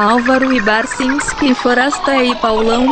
[0.00, 2.86] Álvaro e Barcinski, Forasta e Paulão.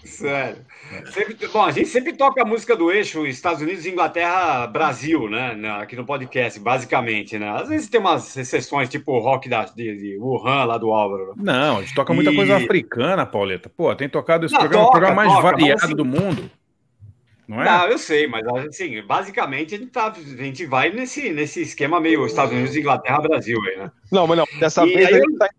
[0.03, 0.63] Sério.
[1.11, 5.57] Sempre, bom, a gente sempre toca a música do eixo Estados Unidos, Inglaterra, Brasil, né?
[5.79, 7.49] Aqui no podcast, basicamente, né?
[7.49, 11.33] Às vezes tem umas exceções, tipo o rock da, de, de Wuhan, lá do Álvaro.
[11.37, 12.35] Não, a gente toca muita e...
[12.35, 13.69] coisa africana, Pauleta.
[13.69, 15.95] Pô, tem tocado esse Não, programa, toca, o programa mais toca, variado assim...
[15.95, 16.49] do mundo.
[17.47, 17.65] Não, é?
[17.65, 21.99] Não, eu sei, mas assim, basicamente a gente, tá, a gente vai nesse, nesse esquema
[21.99, 23.91] meio Estados Unidos, Inglaterra, Brasil aí, né?
[24.11, 25.49] Não, mas não, dessa e vez aí, a gente tá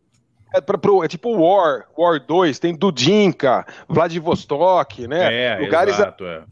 [0.54, 5.34] é, pra, pro, é tipo War, War 2, tem Dudinka, Vladivostok, né?
[5.34, 6.42] É, Lugares exato, é.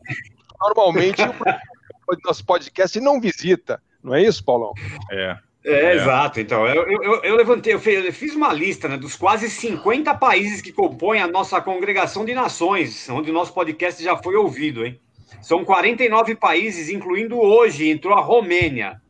[0.60, 4.72] normalmente o nosso podcast não visita, não é isso, Paulão?
[5.10, 5.36] É.
[5.66, 6.38] É, é, exato.
[6.38, 10.14] Então, eu, eu, eu levantei, eu fiz, eu fiz, uma lista né, dos quase 50
[10.14, 14.86] países que compõem a nossa congregação de nações, onde o nosso podcast já foi ouvido,
[14.86, 15.00] hein?
[15.42, 19.00] São 49 países, incluindo hoje, entrou a Romênia.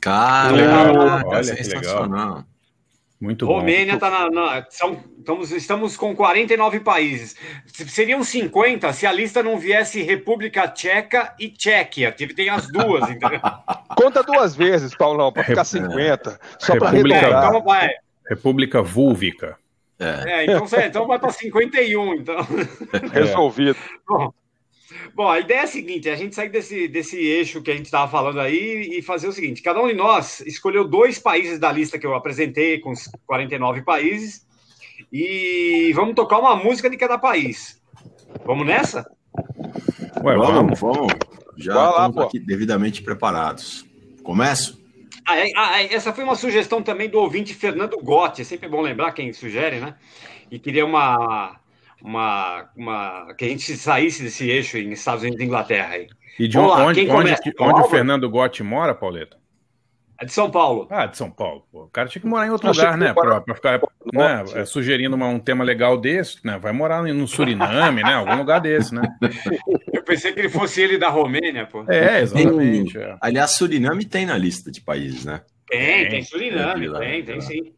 [0.00, 1.26] Cara, legal.
[1.26, 2.44] olha, sensacional.
[3.20, 7.36] Muito Romênia está na, na, são, estamos, estamos com 49 países.
[7.66, 12.12] Seriam 50 se a lista não viesse República Tcheca e Tchequia.
[12.12, 13.40] Tem as duas, entendeu?
[13.94, 16.40] Conta duas vezes, Paulão, para ficar 50.
[16.58, 17.90] Só para República, é, então vai.
[18.26, 19.58] República Vúlvica.
[19.98, 22.36] É, é então, então vai para 51, então.
[23.12, 23.76] Resolvido.
[24.08, 24.32] Bom,
[25.14, 27.86] Bom, a ideia é a seguinte: a gente sair desse, desse eixo que a gente
[27.86, 31.70] estava falando aí e fazer o seguinte: cada um de nós escolheu dois países da
[31.72, 34.46] lista que eu apresentei, com os 49 países,
[35.12, 37.80] e vamos tocar uma música de cada país.
[38.44, 39.10] Vamos nessa?
[40.22, 41.12] Ué, vamos, vamos.
[41.56, 43.84] Já Vai estamos lá, aqui devidamente preparados.
[44.22, 44.80] Começo?
[45.26, 48.42] Ah, é, ah, é, essa foi uma sugestão também do ouvinte Fernando Gotti.
[48.42, 49.94] É sempre bom lembrar quem sugere, né?
[50.50, 51.59] E queria uma,
[52.02, 55.94] uma, uma que a gente saísse desse eixo em Estados Unidos e Inglaterra.
[55.94, 56.08] Aí.
[56.38, 59.40] E de onde, onde, onde, onde o Fernando Gotti mora, Pauleta?
[60.20, 60.86] É de São Paulo.
[60.90, 61.64] Ah, de São Paulo.
[61.72, 61.84] Pô.
[61.84, 63.14] O cara tinha que morar em outro lugar, né?
[63.14, 63.80] Para ficar
[64.12, 66.58] né, é, sugerindo uma, um tema legal desse, né?
[66.58, 68.12] Vai morar no Suriname, né?
[68.12, 69.00] Algum lugar desse, né?
[69.94, 71.86] Eu pensei que ele fosse ele da Romênia, pô.
[71.88, 72.98] É, exatamente.
[72.98, 73.16] Tem, é.
[73.18, 75.40] Aliás, Suriname tem na lista de países, né?
[75.66, 77.72] Tem, tem, tem Suriname, tem, tem sim.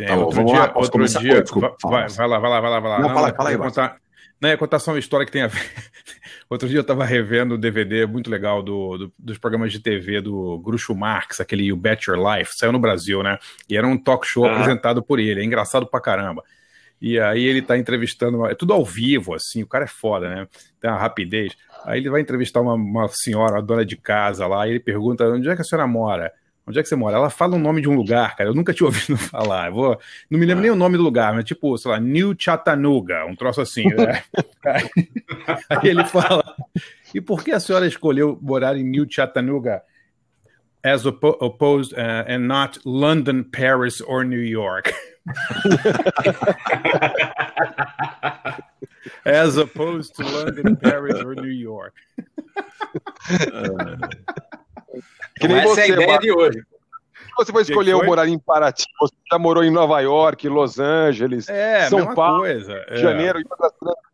[0.00, 0.08] Tem.
[0.08, 2.90] Tá outro dia, lá, outro dia desculpa, vai, vai, lá, vai lá, vai lá, vai
[2.90, 3.00] lá.
[3.00, 3.98] Não, não fala, fala aí, contar,
[4.40, 5.60] não, ia contar só uma história que tem a ver.
[6.48, 10.22] Outro dia eu estava revendo o DVD muito legal do, do, dos programas de TV
[10.22, 13.38] do Groucho Marx, aquele You Bet Your Life, saiu no Brasil, né?
[13.68, 14.52] E era um talk show ah.
[14.52, 16.42] apresentado por ele, é engraçado pra caramba.
[16.98, 20.48] E aí ele tá entrevistando, é tudo ao vivo, assim, o cara é foda, né?
[20.80, 21.54] Tem uma rapidez.
[21.84, 25.28] Aí ele vai entrevistar uma, uma senhora, uma dona de casa lá, e ele pergunta:
[25.28, 26.32] onde é que a senhora mora?
[26.70, 27.16] Onde é que você mora?
[27.16, 28.48] Ela fala o nome de um lugar, cara.
[28.48, 29.66] Eu nunca tinha ouvido falar.
[29.66, 30.00] Eu vou,
[30.30, 33.34] não me lembro nem o nome do lugar, mas tipo, sei lá, New Chattanooga, um
[33.34, 33.88] troço assim.
[33.88, 34.22] Né?
[35.68, 36.44] Aí ele fala:
[37.12, 39.82] e por que a senhora escolheu morar em New Chattanooga
[40.82, 44.94] as opposed uh, and not London, Paris or New York?
[49.24, 51.94] as opposed to London, Paris or New York.
[55.38, 56.62] Que nem essa você, é a ideia de hoje.
[57.36, 61.48] Você vai escolher o morar em Paraty, você já morou em Nova York, Los Angeles,
[61.48, 62.84] é, São Paulo, coisa.
[62.88, 62.96] É.
[62.96, 63.40] Janeiro,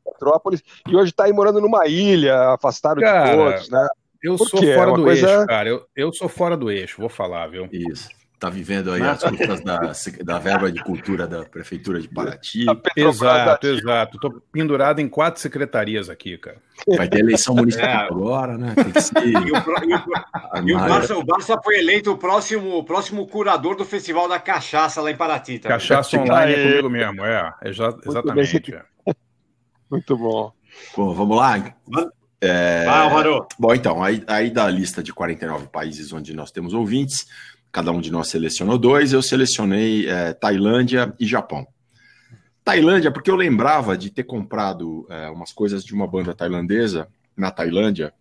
[0.05, 3.89] Petrópolis e hoje está aí morando numa ilha, afastado cara, de todos, né?
[4.23, 4.75] Eu Por sou quê?
[4.75, 5.29] fora é do coisa...
[5.29, 5.69] eixo, cara.
[5.69, 7.69] Eu, eu sou fora do eixo, vou falar, viu?
[7.71, 8.09] Isso.
[8.39, 9.93] Tá vivendo aí as custas da,
[10.23, 12.67] da verba de cultura da Prefeitura de Paraty.
[12.95, 14.19] Exato, exato.
[14.19, 16.59] Tô pendurado em quatro secretarias aqui, cara.
[16.97, 18.07] Vai ter eleição municipal é.
[18.07, 18.75] agora, né?
[18.75, 19.27] Tem que ser...
[19.27, 23.75] E, o, e, o, e o, Barça, o Barça foi eleito o próximo, próximo curador
[23.75, 25.59] do Festival da Cachaça lá em Paraty.
[25.59, 25.79] Também.
[25.79, 27.55] Cachaça online é comigo mesmo, é.
[27.63, 28.53] é exatamente.
[28.53, 29.17] Muito,
[29.91, 30.53] Muito bom.
[30.95, 31.75] Bom, vamos lá.
[32.41, 32.85] É...
[32.85, 33.25] Vai.
[33.59, 37.27] Bom, então, aí, aí da lista de 49 países onde nós temos ouvintes,
[37.77, 41.67] cada um de nós selecionou dois, eu selecionei é, Tailândia e Japão.
[42.65, 47.07] Tailândia, porque eu lembrava de ter comprado é, umas coisas de uma banda tailandesa
[47.37, 48.15] na Tailândia,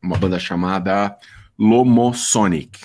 [0.00, 1.18] uma banda chamada
[1.58, 2.78] Lomo Sonic.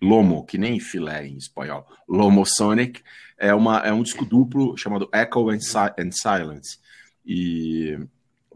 [0.00, 1.84] Lomo, que nem filé em espanhol.
[2.08, 3.02] Lomo Sonic
[3.36, 6.78] é, uma, é um disco duplo chamado Echo and, si and Silence.
[7.26, 7.98] E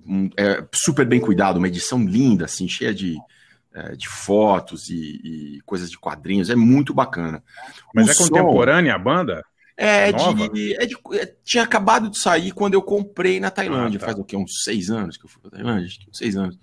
[0.07, 3.19] um, é super bem cuidado, uma edição linda, assim, cheia de,
[3.79, 7.43] é, de fotos e, e, coisas de quadrinhos, é muito bacana.
[7.95, 9.45] Mas o é som, contemporânea a banda?
[9.77, 13.99] É, é de, é de, é, tinha acabado de sair quando eu comprei na Tailândia,
[13.99, 14.07] ah, tá.
[14.07, 14.37] faz o quê?
[14.37, 15.87] Uns seis anos que eu fui pra Tailândia?
[15.87, 16.59] Acho que uns seis anos.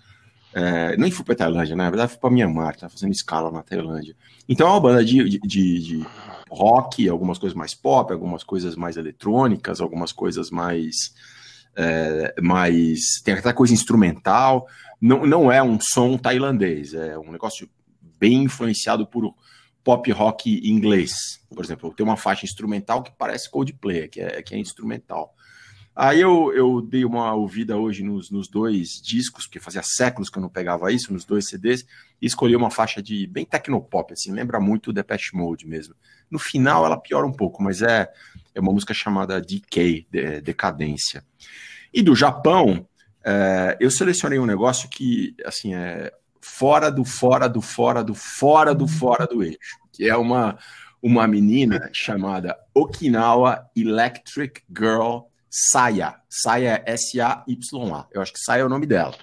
[0.54, 1.84] É, nem fui pra Tailândia, né?
[1.84, 4.16] na verdade fui pra Mianmar, tá fazendo escala na Tailândia.
[4.48, 6.06] Então é uma banda de, de, de
[6.50, 11.14] rock, algumas coisas mais pop, algumas coisas mais eletrônicas, algumas coisas mais
[11.76, 13.00] é, mais.
[13.24, 14.68] tem até coisa instrumental.
[15.02, 17.70] Não, não é um som tailandês, é um negócio
[18.18, 19.36] bem influenciado por
[19.84, 21.12] pop rock inglês.
[21.54, 25.34] Por exemplo, tem uma faixa instrumental que parece Coldplay, que é, que é instrumental.
[25.96, 30.38] Aí eu, eu dei uma ouvida hoje nos, nos dois discos, porque fazia séculos que
[30.38, 31.86] eu não pegava isso, nos dois CDs,
[32.22, 35.96] e escolhi uma faixa de bem tecnopop, assim, lembra muito o Depeche Mode mesmo.
[36.30, 38.12] No final ela piora um pouco, mas é,
[38.54, 41.24] é uma música chamada Decay, de, Decadência.
[41.94, 42.86] E do Japão,
[43.24, 46.12] é, eu selecionei um negócio que, assim, é
[46.42, 50.60] fora do fora do fora do fora do fora do eixo, que é uma,
[51.02, 55.22] uma menina chamada Okinawa Electric Girl
[55.58, 56.16] Saya.
[56.30, 58.08] Saya é S-A-Y-A.
[58.12, 59.16] Eu acho que Saya é o nome dela.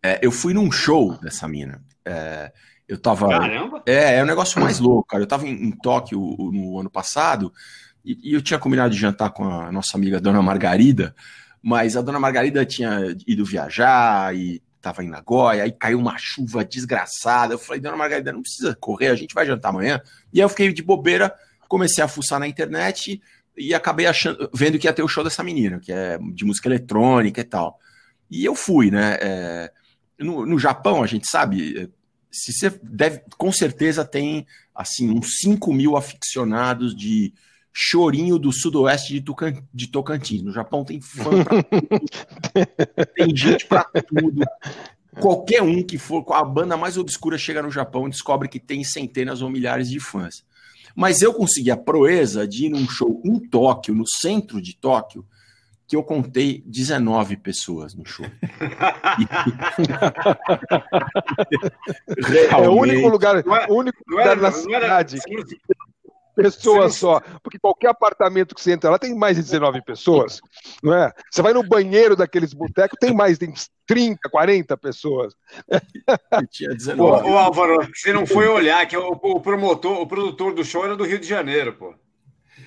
[0.00, 1.82] É, eu fui num show dessa mina.
[2.04, 2.52] É,
[2.86, 3.28] eu tava.
[3.28, 3.82] Caramba!
[3.84, 5.24] É, é um negócio mais louco, cara.
[5.24, 6.20] Eu tava em, em Tóquio
[6.52, 7.52] no ano passado
[8.04, 11.16] e, e, eu tinha combinado de jantar com a nossa amiga Dona Margarida,
[11.60, 16.64] mas a Dona Margarida tinha ido viajar e estava em Nagoya, aí caiu uma chuva
[16.64, 17.54] desgraçada.
[17.54, 20.00] Eu falei, Dona Margarida, não precisa correr, a gente vai jantar amanhã.
[20.32, 21.34] E aí eu fiquei de bobeira,
[21.68, 23.20] comecei a fuçar na internet
[23.56, 26.68] e acabei achando, vendo que ia ter o show dessa menina, que é de música
[26.68, 27.78] eletrônica e tal.
[28.30, 29.18] E eu fui, né?
[29.20, 29.72] É,
[30.18, 31.90] no, no Japão, a gente sabe,
[32.30, 37.34] se você deve, com certeza tem assim uns 5 mil aficionados de
[37.72, 40.42] chorinho do sudoeste de, Tucan, de Tocantins.
[40.42, 42.06] No Japão tem fã pra tudo,
[43.16, 44.44] tem gente pra tudo.
[45.20, 48.82] Qualquer um que for, a banda mais obscura chega no Japão e descobre que tem
[48.82, 50.42] centenas ou milhares de fãs.
[50.94, 55.24] Mas eu consegui a proeza de ir num show em Tóquio, no centro de Tóquio,
[55.86, 58.24] que eu contei 19 pessoas no show.
[62.48, 65.18] Realmente, é o único lugar, é, o único lugar na cidade
[66.34, 67.20] pessoas só.
[67.42, 70.40] Porque qualquer apartamento que você entra lá tem mais de 19 pessoas,
[70.82, 71.12] não é?
[71.30, 73.52] Você vai no banheiro daqueles botecos, tem mais, tem
[73.86, 75.34] 30, 40 pessoas.
[76.50, 77.02] Tinha 19.
[77.02, 80.84] Ô, ô, Álvaro, você não foi olhar que o, o, promotor, o produtor do show
[80.84, 81.94] era do Rio de Janeiro, pô.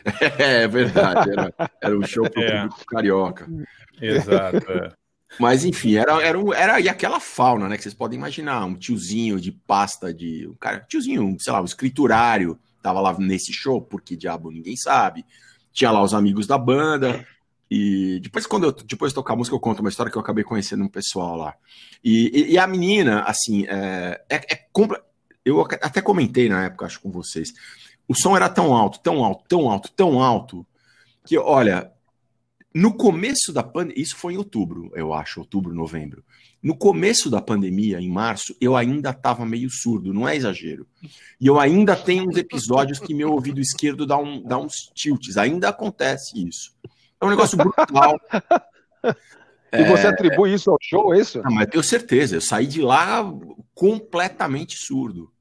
[0.37, 2.61] É, verdade, era, era um show pro é.
[2.61, 3.47] público carioca.
[3.99, 4.91] Exato, é.
[5.39, 7.75] Mas enfim, era, era, era e aquela fauna, né?
[7.75, 10.47] Que vocês podem imaginar, um tiozinho de pasta de.
[10.47, 15.25] Um cara, tiozinho, sei lá, um escriturário, tava lá nesse show, porque diabo ninguém sabe.
[15.73, 17.25] Tinha lá os amigos da banda.
[17.69, 20.21] E depois, quando eu depois de tocar a música, eu conto uma história que eu
[20.21, 21.55] acabei conhecendo um pessoal lá.
[22.03, 24.65] E, e, e a menina, assim, é, é, é
[25.43, 27.53] eu até comentei na época, acho, com vocês.
[28.07, 30.65] O som era tão alto, tão alto, tão alto, tão alto,
[31.25, 31.91] que, olha,
[32.75, 36.25] no começo da pandemia, isso foi em outubro, eu acho, outubro, novembro.
[36.61, 40.85] No começo da pandemia, em março, eu ainda estava meio surdo, não é exagero.
[41.39, 45.37] E eu ainda tenho uns episódios que meu ouvido esquerdo dá, um, dá uns tilts,
[45.37, 46.75] ainda acontece isso.
[47.21, 48.19] É um negócio brutal.
[49.71, 50.09] E você é...
[50.09, 51.41] atribui isso ao show, é isso?
[51.41, 53.23] Não, mas tenho certeza, eu saí de lá
[53.73, 55.31] completamente surdo.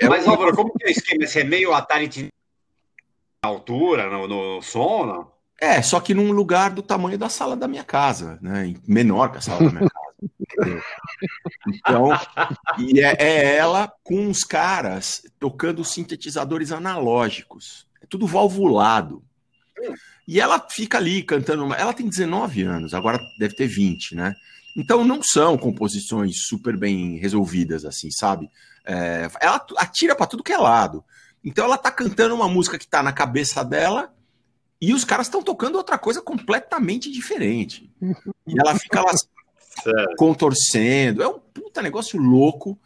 [0.00, 0.26] É mas.
[0.26, 1.26] Álvaro, como que é o esquema?
[1.26, 2.30] Você é meio Atari
[3.42, 5.39] altura, no, no som, não?
[5.60, 8.74] É, só que num lugar do tamanho da sala da minha casa, né?
[8.88, 10.82] Menor que a sala da minha casa.
[11.68, 12.08] então,
[12.78, 17.86] e é, é, ela com os caras tocando sintetizadores analógicos.
[18.02, 19.22] É tudo valvulado.
[20.26, 21.64] E ela fica ali cantando.
[21.64, 21.76] Uma...
[21.76, 24.34] Ela tem 19 anos, agora deve ter 20, né?
[24.74, 28.48] Então não são composições super bem resolvidas, assim, sabe?
[28.82, 29.28] É...
[29.40, 31.04] ela atira para tudo que é lado.
[31.44, 34.10] Então ela tá cantando uma música que tá na cabeça dela
[34.80, 37.92] e os caras estão tocando outra coisa completamente diferente.
[38.46, 39.12] E ela fica lá
[40.18, 41.22] contorcendo.
[41.22, 42.76] É um puta negócio louco.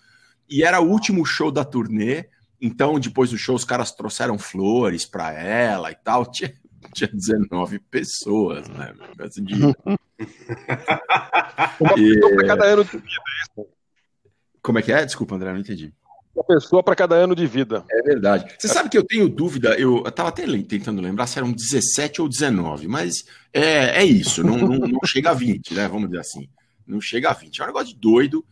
[0.47, 2.29] E era o último show da turnê.
[2.61, 6.27] Então, depois do show, os caras trouxeram flores para ela e tal.
[6.31, 6.53] Tinha,
[6.93, 8.93] tinha 19 pessoas, né?
[9.37, 9.55] De...
[11.81, 12.15] Uma e...
[12.15, 13.23] pessoa para cada ano de vida.
[14.61, 15.03] Como é que é?
[15.03, 15.95] Desculpa, André, não entendi.
[16.35, 17.85] Uma pessoa para cada ano de vida.
[17.89, 18.53] É verdade.
[18.59, 22.29] Você sabe que eu tenho dúvida, eu estava até tentando lembrar se eram 17 ou
[22.29, 25.87] 19, mas é, é isso, não, não, não chega a 20, né?
[25.87, 26.49] Vamos dizer assim.
[26.87, 27.61] Não chega a 20.
[27.61, 28.45] É um negócio de doido.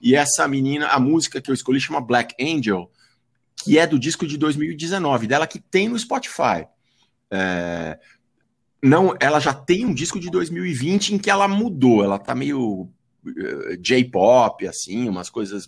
[0.00, 2.90] E essa menina, a música que eu escolhi chama Black Angel,
[3.56, 6.66] que é do disco de 2019, dela que tem no Spotify.
[7.30, 7.98] É,
[8.82, 12.82] não, ela já tem um disco de 2020 em que ela mudou, ela tá meio
[13.24, 15.66] uh, J-pop, assim, umas coisas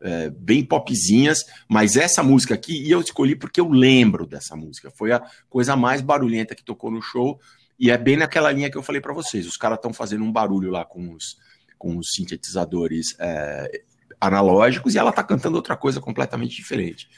[0.00, 4.90] uh, bem popzinhas, mas essa música aqui, e eu escolhi porque eu lembro dessa música,
[4.90, 7.40] foi a coisa mais barulhenta que tocou no show,
[7.78, 10.32] e é bem naquela linha que eu falei para vocês, os caras estão fazendo um
[10.32, 11.36] barulho lá com os,
[11.78, 13.78] com os sintetizadores uh,
[14.20, 17.08] analógicos, e ela tá cantando outra coisa completamente diferente.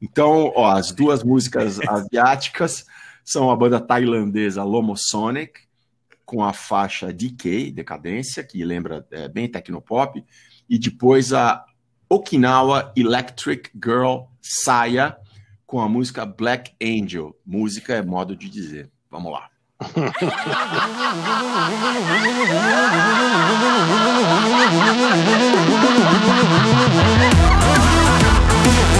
[0.00, 2.84] Então, ó, as duas músicas asiáticas
[3.24, 5.64] são a banda tailandesa Lomosonic,
[6.24, 10.24] com a faixa Decay, Decadência, que lembra é, bem Tecnopop,
[10.68, 11.64] e depois a
[12.14, 15.16] Okinawa Electric Girl saia
[15.66, 17.36] com a música Black Angel.
[17.44, 18.88] Música é modo de dizer.
[19.10, 19.50] Vamos lá.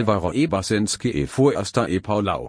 [0.00, 2.48] Alvaro Ebersenske e Forster e Paulau.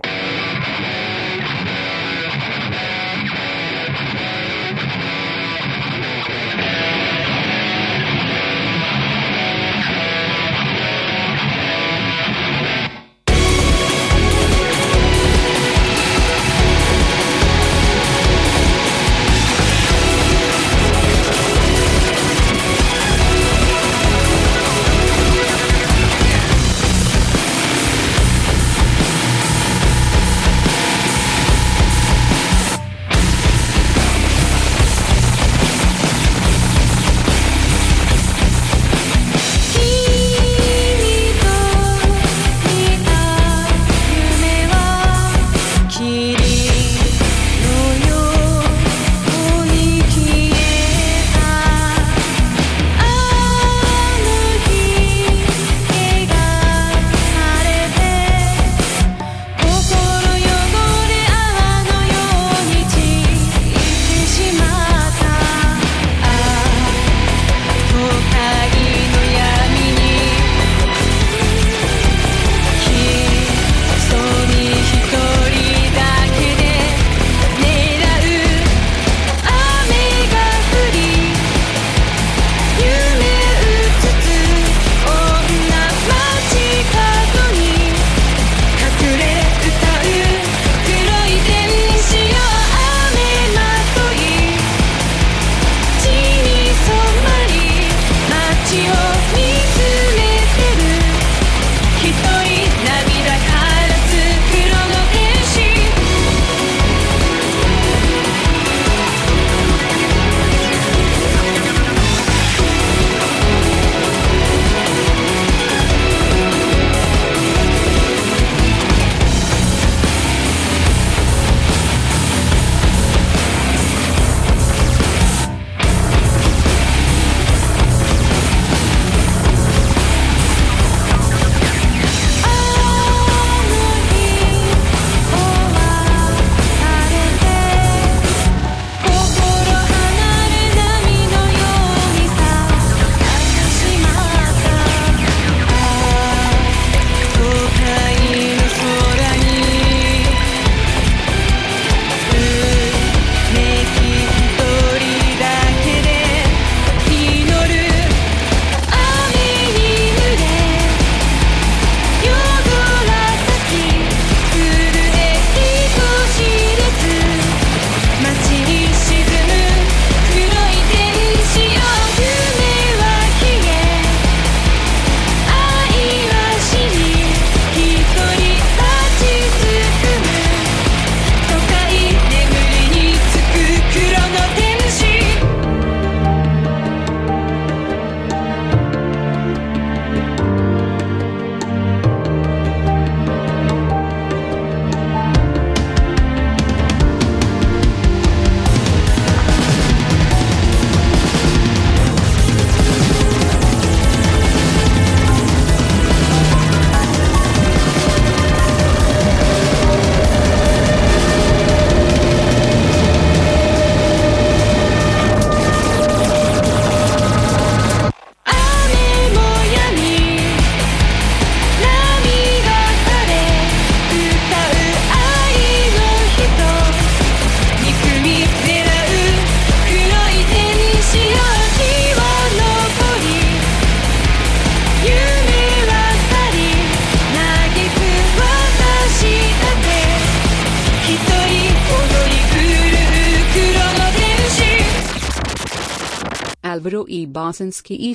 [247.89, 248.13] E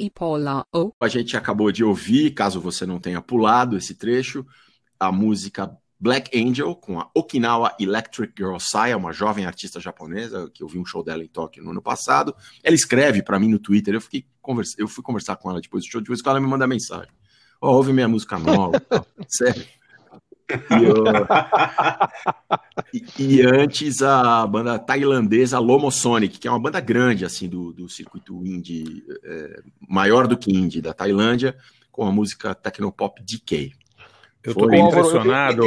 [0.00, 0.92] e Paula O.
[1.00, 4.46] A gente acabou de ouvir, caso você não tenha pulado esse trecho,
[4.98, 10.62] a música Black Angel com a Okinawa Electric Girl Saya, uma jovem artista japonesa que
[10.62, 12.34] eu vi um show dela em Tóquio no ano passado.
[12.62, 14.74] Ela escreve para mim no Twitter, eu fiquei conversa...
[14.78, 17.12] eu fui conversar com ela depois do show, depois que ela me manda mensagem.
[17.60, 18.82] Oh, ouve minha música nova,
[19.28, 19.66] sério.
[20.48, 21.04] E, eu...
[23.18, 28.46] e, antes a banda tailandesa Lomosonic, que é uma banda grande assim do, do circuito
[28.46, 31.56] indie, é, maior do que indie da Tailândia,
[31.90, 33.72] com a música tecnopop DK.
[34.46, 35.62] Eu estou impressionado,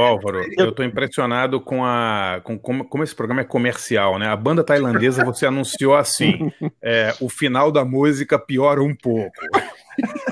[0.00, 0.42] Álvaro.
[0.56, 4.26] Eu estou impressionado com a com como, como, esse programa é comercial, né?
[4.26, 9.30] A banda tailandesa você anunciou assim: é, o final da música piora um pouco.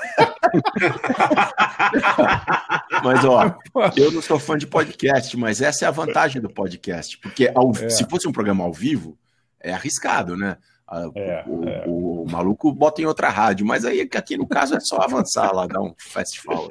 [3.04, 3.56] mas, ó,
[3.96, 7.18] eu não sou fã de podcast, mas essa é a vantagem do podcast.
[7.18, 7.88] Porque ao, é.
[7.88, 9.18] se fosse um programa ao vivo,
[9.60, 10.56] é arriscado, né?
[10.92, 11.84] É, o, é.
[11.86, 15.54] O, o, maluco bota em outra rádio, mas aí aqui no caso é só avançar
[15.54, 16.68] lá, dar um festival.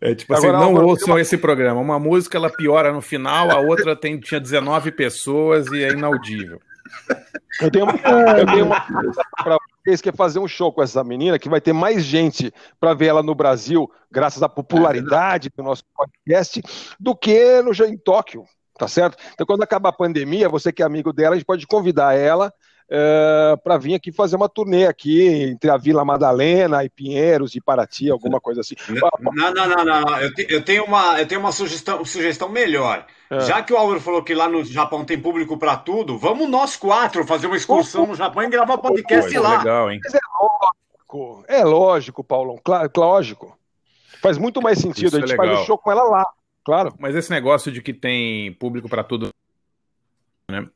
[0.00, 1.20] É tipo assim, Agora, assim, não ouçam uma...
[1.20, 1.80] esse programa.
[1.80, 6.60] Uma música ela piora no final, a outra tem, tinha 19 pessoas e é inaudível.
[7.60, 7.92] Eu tenho uma,
[8.38, 9.58] eu tenho uma para
[10.02, 13.06] que é fazer um show com essa menina, que vai ter mais gente para ver
[13.06, 16.60] ela no Brasil, graças à popularidade do nosso podcast,
[16.98, 18.44] do que no, em Tóquio,
[18.76, 19.16] tá certo?
[19.32, 22.52] Então, quando acabar a pandemia, você que é amigo dela, a gente pode convidar ela
[22.88, 27.60] é, para vir aqui fazer uma turnê aqui entre a Vila Madalena e Pinheiros e
[27.60, 28.76] Paraty, alguma coisa assim.
[28.88, 30.20] Não, não, não, não.
[30.20, 33.04] Eu, te, eu, tenho uma, eu tenho uma sugestão, sugestão melhor.
[33.28, 33.40] É.
[33.40, 36.76] Já que o Álvaro falou que lá no Japão tem público para tudo, vamos nós
[36.76, 39.58] quatro fazer uma excursão no Japão e gravar podcast Pô, lá.
[39.58, 40.00] Legal, hein?
[40.04, 43.58] Mas é lógico, é lógico, Paulão, claro, lógico.
[44.22, 45.08] Faz muito mais sentido.
[45.08, 46.26] Isso a gente é faz o show com ela lá,
[46.64, 46.94] claro.
[47.00, 49.30] Mas esse negócio de que tem público para tudo,
[50.48, 50.68] né?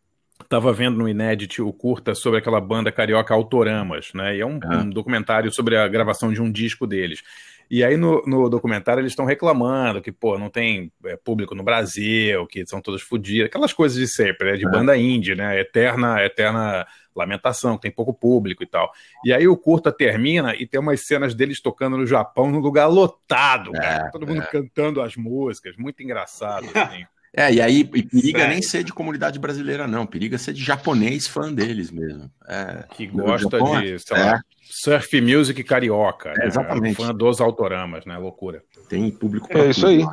[0.50, 4.34] Tava vendo no Inédit o curta sobre aquela banda carioca Autoramas, né?
[4.34, 4.78] E é um, ah.
[4.78, 7.22] um documentário sobre a gravação de um disco deles.
[7.70, 11.62] E aí no, no documentário eles estão reclamando que, pô, não tem é, público no
[11.62, 14.56] Brasil, que são todos fodidos, aquelas coisas de sempre, né?
[14.56, 15.60] De banda indie, né?
[15.60, 16.84] Eterna, eterna
[17.14, 18.90] lamentação, que tem pouco público e tal.
[19.24, 22.88] E aí o curta termina e tem umas cenas deles tocando no Japão num lugar
[22.88, 24.46] lotado, é, todo mundo é.
[24.46, 27.06] cantando as músicas, muito engraçado, assim.
[27.32, 28.48] É, e aí e periga Sério?
[28.48, 30.04] nem ser de comunidade brasileira, não.
[30.04, 32.30] Periga ser de japonês fã deles mesmo.
[32.46, 34.40] É, que gosta Japão, de, sei lá, é.
[34.60, 36.32] surf music carioca.
[36.36, 36.96] É, exatamente.
[36.96, 38.18] Fã dos autoramas, né?
[38.18, 38.64] Loucura.
[38.88, 40.04] Tem público É isso aí.
[40.04, 40.12] Né?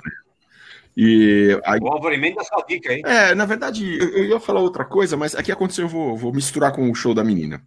[0.95, 3.01] E aí, o Álvaro emenda sua dica aí.
[3.05, 6.33] É, na verdade, eu, eu, ia falar outra coisa, mas aqui aconteceu, eu vou, vou
[6.33, 7.61] misturar com o show da menina.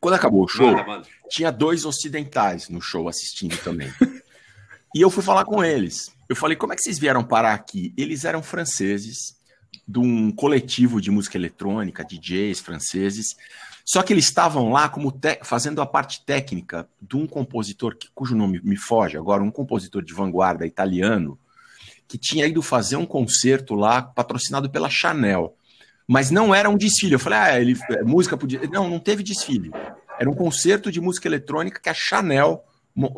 [0.00, 0.72] Quando acabou o show,
[1.28, 3.92] tinha dois ocidentais no show assistindo também.
[4.94, 6.13] e eu fui falar com eles.
[6.28, 7.92] Eu falei, como é que vocês vieram parar aqui?
[7.96, 9.36] Eles eram franceses,
[9.86, 13.36] de um coletivo de música eletrônica, DJs franceses.
[13.84, 18.34] Só que eles estavam lá como fazendo a parte técnica de um compositor que, cujo
[18.34, 21.38] nome me foge agora, um compositor de vanguarda italiano,
[22.08, 25.54] que tinha ido fazer um concerto lá patrocinado pela Chanel.
[26.06, 27.14] Mas não era um desfile.
[27.14, 28.60] Eu falei, ah, ele é, música podia.
[28.70, 29.70] Não, não teve desfile.
[30.18, 32.64] Era um concerto de música eletrônica que a Chanel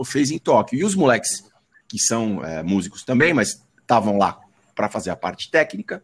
[0.04, 0.78] fez em Tóquio.
[0.78, 1.44] E os moleques
[1.88, 4.38] que são é, músicos também, mas estavam lá
[4.74, 6.02] para fazer a parte técnica,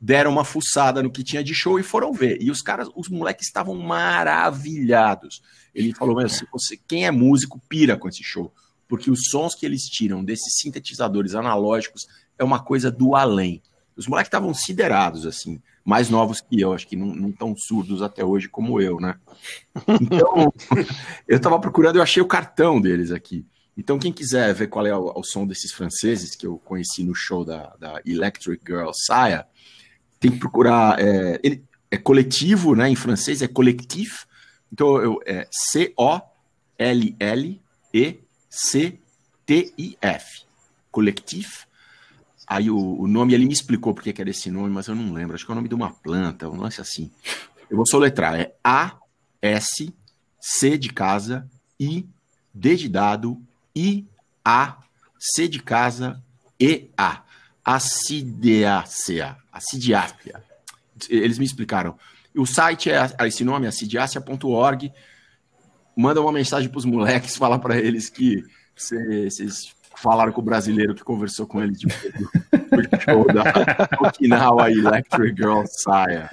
[0.00, 2.38] deram uma fuçada no que tinha de show e foram ver.
[2.40, 5.42] E os caras, os moleques estavam maravilhados.
[5.74, 8.52] Ele falou: Meu, se você, quem é músico, pira com esse show.
[8.88, 13.62] Porque os sons que eles tiram desses sintetizadores analógicos é uma coisa do além.
[13.96, 18.24] Os moleques estavam siderados, assim, mais novos que eu, acho que não estão surdos até
[18.24, 19.16] hoje como eu, né?
[20.00, 20.52] Então,
[21.28, 23.46] eu estava procurando, eu achei o cartão deles aqui.
[23.76, 27.14] Então, quem quiser ver qual é o, o, som desses franceses que eu conheci no
[27.14, 29.46] show da, da Electric Girl Saya,
[30.18, 31.00] tem que procurar.
[31.00, 32.88] É, ele é coletivo, né?
[32.88, 34.26] Em francês é collectif.
[34.72, 36.26] Então, eu, é C-O-L-L-E-C-T-I-F.
[40.90, 41.64] Collectif.
[42.46, 45.12] Aí o, o, nome, ele me explicou porque que era esse nome, mas eu não
[45.12, 45.36] lembro.
[45.36, 47.10] Acho que é o nome de uma planta, um lance assim.
[47.70, 48.34] Eu vou soletrar.
[48.34, 49.94] É A-S,
[50.40, 52.04] C de casa, I,
[52.52, 53.40] D de dado,
[53.74, 54.06] I,
[54.44, 54.78] A,
[55.18, 56.22] C de casa,
[56.58, 57.22] E, A.
[57.64, 59.36] Acidiácea.
[61.08, 61.98] Eles me explicaram.
[62.36, 64.92] O site é esse nome, acidiácea.org.
[65.96, 70.94] Manda uma mensagem para os moleques, fala para eles que vocês falaram com o brasileiro
[70.94, 71.86] que conversou com ele de
[73.04, 73.44] show da
[74.00, 76.30] Okinawa Electric Girl Saia.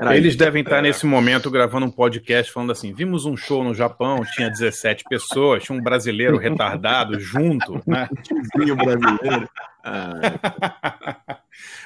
[0.00, 3.74] Era Eles devem estar nesse momento gravando um podcast falando assim: vimos um show no
[3.74, 8.08] Japão, tinha 17 pessoas, tinha um brasileiro retardado junto, né?
[8.56, 9.46] Tinha brasileiro.
[9.84, 11.40] Ah.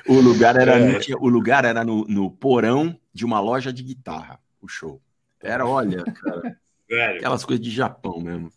[0.07, 1.01] O lugar era, é.
[1.19, 5.01] o lugar era no, no, porão de uma loja de guitarra, o show.
[5.43, 6.57] Era, olha, cara,
[6.89, 7.17] Velho.
[7.17, 8.53] aquelas coisas de Japão mesmo.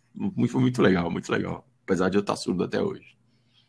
[0.48, 1.65] Foi muito legal, muito legal.
[1.84, 3.17] Apesar de eu estar surdo até hoje.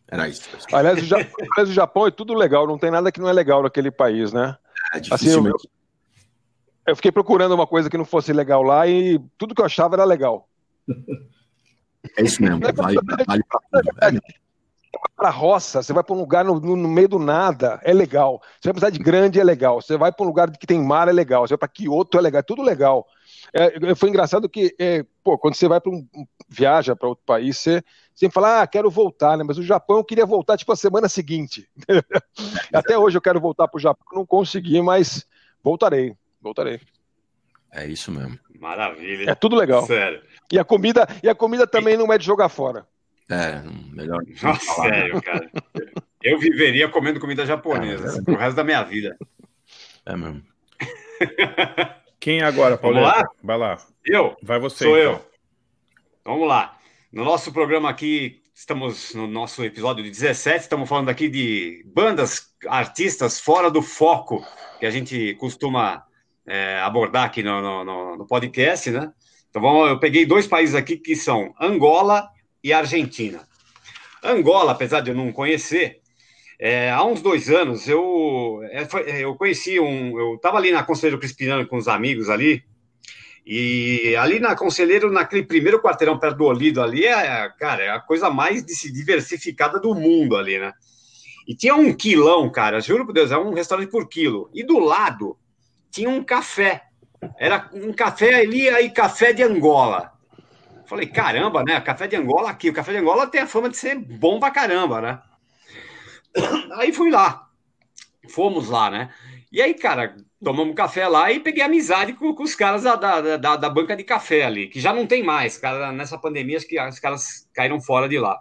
[0.07, 0.49] Era isso.
[0.71, 3.33] Aliás o, Japão, aliás, o Japão é tudo legal, não tem nada que não é
[3.33, 4.57] legal naquele país, né?
[4.95, 5.55] É, assim, eu,
[6.89, 9.95] eu fiquei procurando uma coisa que não fosse legal lá e tudo que eu achava
[9.95, 10.49] era legal.
[12.17, 14.21] É isso mesmo, vale, vale pra tudo.
[15.15, 18.41] Para roça, você vai para um lugar no, no, no, meio do nada, é legal.
[18.59, 19.83] Você vai para cidade grande, é legal.
[19.83, 21.47] Você vai para um lugar que tem mar, é legal.
[21.47, 22.41] Você vai para Kyoto, é legal.
[22.41, 23.07] É tudo legal.
[23.53, 26.07] É, foi engraçado que, é, pô, quando você vai para um
[26.49, 27.83] viaja para outro país, você
[28.15, 29.45] sempre fala, ah, quero voltar, né?
[29.45, 31.69] Mas o Japão eu queria voltar tipo a semana seguinte.
[32.73, 35.27] Até hoje eu quero voltar para o Japão, não consegui, mas
[35.63, 36.17] voltarei.
[36.41, 36.81] Voltarei.
[37.73, 38.39] É isso mesmo.
[38.59, 39.31] Maravilha.
[39.31, 39.87] É tudo legal.
[39.87, 40.23] Sério.
[40.51, 42.87] E a comida, e a comida também não é de jogar fora.
[43.31, 44.23] É, melhor.
[44.43, 45.51] Nossa, sério, cara.
[46.23, 49.17] Eu viveria comendo comida japonesa é, pro resto da minha vida.
[50.07, 50.43] É mesmo.
[52.19, 53.01] Quem é agora, Paulo?
[53.01, 53.25] Vamos lá?
[53.43, 53.79] Vai lá.
[54.05, 54.37] Eu?
[54.43, 54.85] Vai você.
[54.85, 55.13] Sou então.
[55.13, 55.27] eu.
[56.25, 56.77] Vamos lá.
[57.13, 62.55] No nosso programa aqui, estamos no nosso episódio de 17, estamos falando aqui de bandas,
[62.67, 64.45] artistas fora do foco
[64.81, 66.05] que a gente costuma
[66.49, 69.13] é, abordar aqui no, no, no, podcast, né?
[69.51, 72.29] Então vamos, eu peguei dois países aqui que são Angola
[72.65, 73.47] e Argentina.
[74.23, 76.01] Angola, apesar de eu não conhecer,
[76.59, 78.87] é, há uns dois anos eu, é,
[79.21, 80.19] eu conheci um.
[80.19, 82.65] Eu estava ali na Conselheiro Crispinano com os amigos ali,
[83.51, 87.99] e ali na Conselheiro, naquele primeiro quarteirão perto do Olido ali, é, cara, é a
[88.01, 90.73] coisa mais diversificada do mundo ali, né?
[91.47, 94.51] E tinha um quilão, cara, juro por Deus, é um restaurante por quilo.
[94.53, 95.35] E do lado
[95.91, 96.85] tinha um café.
[97.39, 100.13] Era um café ali, aí café de Angola.
[100.87, 101.81] Falei, caramba, né?
[101.81, 102.71] Café de Angola aqui.
[102.71, 105.21] O café de Angola tem a fama de ser bom pra caramba, né?
[106.79, 107.47] Aí fui lá.
[108.31, 109.11] Fomos lá, né?
[109.51, 113.37] E aí, cara, tomamos café lá e peguei amizade com, com os caras da, da,
[113.39, 115.57] da, da, banca de café ali, que já não tem mais.
[115.57, 118.39] Cara, nessa pandemia, acho que os caras caíram fora de lá.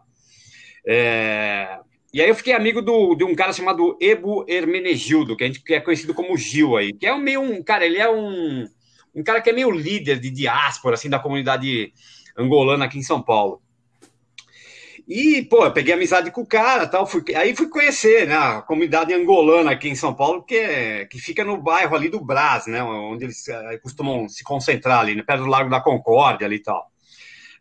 [0.85, 1.79] É...
[2.13, 5.61] E aí eu fiquei amigo do, de um cara chamado Ebo Hermenegildo, que a gente
[5.61, 8.65] que é conhecido como Gil aí, que é um meio um cara, ele é um,
[9.13, 11.91] um cara que é meio líder de diáspora, assim, da comunidade
[12.37, 13.61] angolana aqui em São Paulo.
[15.07, 17.07] E, pô, eu peguei amizade com o cara tal.
[17.07, 21.17] Fui, aí fui conhecer né, a comunidade angolana aqui em São Paulo, que, é, que
[21.17, 22.83] fica no bairro ali do Brás, né?
[22.83, 26.61] Onde eles é, costumam se concentrar ali, né, perto do Largo da Concórdia ali e
[26.61, 26.91] tal.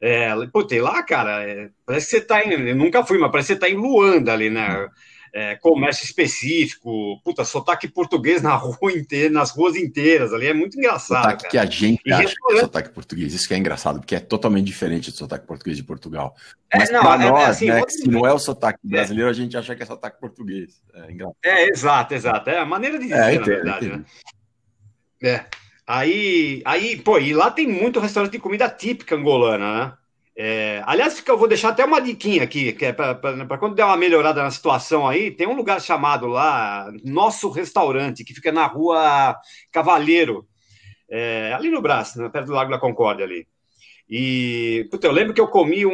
[0.00, 2.74] É, pô, tem lá, cara, é, parece que você tá em.
[2.74, 4.88] Nunca fui, mas parece que você tá em Luanda ali, né?
[5.37, 10.78] é, comércio específico, puta, sotaque português na rua inteira, nas ruas inteiras ali, é muito
[10.78, 11.24] engraçado.
[11.24, 11.50] Sotaque cara.
[11.50, 14.20] que a gente e acha que é sotaque português, isso que é engraçado, porque é
[14.20, 16.35] totalmente diferente do sotaque português de Portugal.
[16.70, 18.88] É, Mas é, para nós, é, assim, né, se não é o sotaque é.
[18.88, 20.80] brasileiro, a gente acha que é sotaque português.
[20.94, 21.37] É engraçado.
[21.44, 22.48] É, exato, exato.
[22.48, 24.04] É a maneira de dizer, entendo, na verdade, né?
[25.22, 25.44] É.
[25.87, 29.92] Aí, aí, pô, e lá tem muito restaurante de comida típica angolana, né?
[30.38, 33.96] É, aliás, eu vou deixar até uma diquinha aqui, que é para quando der uma
[33.96, 39.35] melhorada na situação aí, tem um lugar chamado lá, Nosso Restaurante, que fica na rua
[39.72, 40.46] Cavalheiro,
[41.09, 43.46] é, ali no Braço, né, perto do Lago da Concórdia ali.
[44.09, 45.92] E, puta, eu lembro que eu comi um,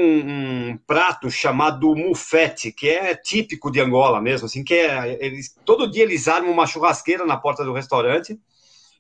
[0.71, 5.91] um, prato chamado mufete, que é típico de Angola mesmo, assim, que é, eles, todo
[5.91, 8.39] dia eles armam uma churrasqueira na porta do restaurante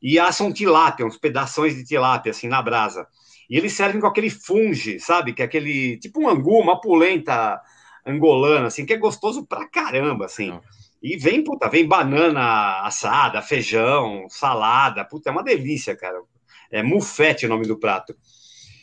[0.02, 3.06] e assam tilápia, uns pedaços de tilápia, assim, na brasa.
[3.48, 5.32] E eles servem com aquele funge, sabe?
[5.32, 7.60] Que é aquele tipo um angu, uma polenta
[8.04, 10.58] angolana, assim, que é gostoso pra caramba, assim.
[11.02, 16.20] E vem, puta, vem banana assada, feijão, salada, puta, é uma delícia, cara.
[16.70, 18.14] É mufete o nome do prato.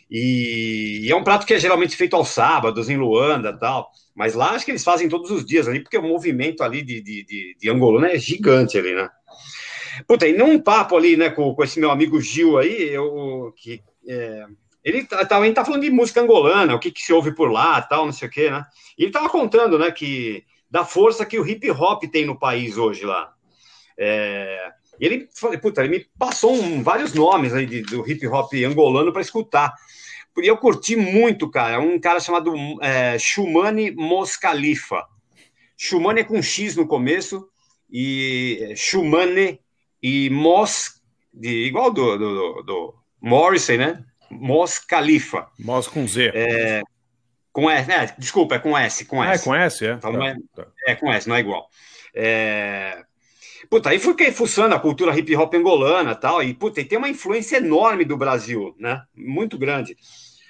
[0.10, 3.92] E, e, é um prato que é geralmente feito aos sábados, em Luanda tal.
[4.16, 7.02] Mas lá acho que eles fazem todos os dias ali, porque o movimento ali de,
[7.02, 9.10] de, de, de angolano é gigante ali, né?
[10.08, 13.82] Puta, e num papo ali, né, com, com esse meu amigo Gil aí, eu, que
[14.08, 14.46] é,
[14.84, 17.82] ele tá, também tá falando de música angolana, o que, que se ouve por lá,
[17.82, 18.66] tal, não sei o quê, né?
[18.98, 22.78] E ele tava contando, né, que da força que o hip hop tem no país
[22.78, 23.34] hoje lá.
[23.98, 25.30] É, e ele,
[25.62, 29.74] puta, ele me passou um, vários nomes aí de, do hip hop angolano para escutar.
[30.38, 31.80] E eu curti muito, cara.
[31.80, 35.06] Um cara chamado é, Shumani Moscalifa.
[35.76, 37.48] Shumani é com X no começo,
[37.90, 39.60] e Shumane
[40.02, 41.02] e Mos,
[41.34, 44.04] de, igual do, do, do, Morrissey, né?
[44.30, 45.48] Mos Khalifa.
[45.58, 46.32] Mos com Z.
[46.34, 46.82] É,
[47.52, 48.14] com S, né?
[48.18, 49.32] Desculpa, é com S, com S.
[49.32, 49.92] Ah, é com S, é?
[49.94, 50.68] Então, tá, é, tá.
[50.88, 51.68] é, com S, não é igual.
[52.14, 53.04] É...
[53.70, 57.10] Puta, aí fiquei fuçando a cultura hip hop angolana tal, e puta, e tem uma
[57.10, 59.04] influência enorme do Brasil, né?
[59.16, 59.96] Muito grande.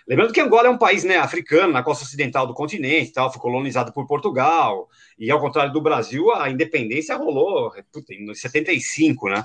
[0.10, 3.40] Lembrando que Angola é um país né, africano, na costa ocidental do continente, tal, foi
[3.40, 9.44] colonizado por Portugal, e ao contrário do Brasil, a independência rolou puta, em 75, né?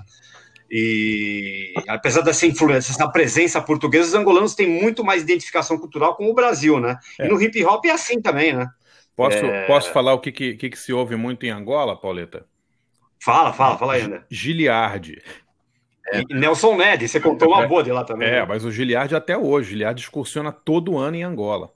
[0.70, 6.30] E apesar dessa influência, dessa presença portuguesa, os angolanos têm muito mais identificação cultural com
[6.30, 6.98] o Brasil, né?
[7.20, 7.26] É.
[7.26, 8.66] E no hip hop é assim também, né?
[9.14, 9.66] Posso, é...
[9.66, 12.46] posso falar o que, que, que, se ouve muito em Angola, Pauleta?
[13.22, 14.26] Fala, fala, fala ainda.
[14.30, 15.22] Giliardi.
[16.12, 16.22] É.
[16.34, 18.28] Nelson Ned, você contou uma boa de lá também.
[18.28, 18.46] É, né?
[18.46, 21.72] mas o Giliardi até hoje, o Giliardi excursiona todo ano em Angola.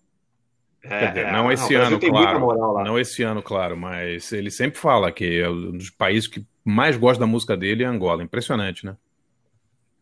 [0.83, 2.85] É, dizer, é, não esse não, ano, claro.
[2.85, 6.97] Não esse ano, claro, mas ele sempre fala que é um dos países que mais
[6.97, 8.23] gosta da música dele é Angola.
[8.23, 8.97] Impressionante, né?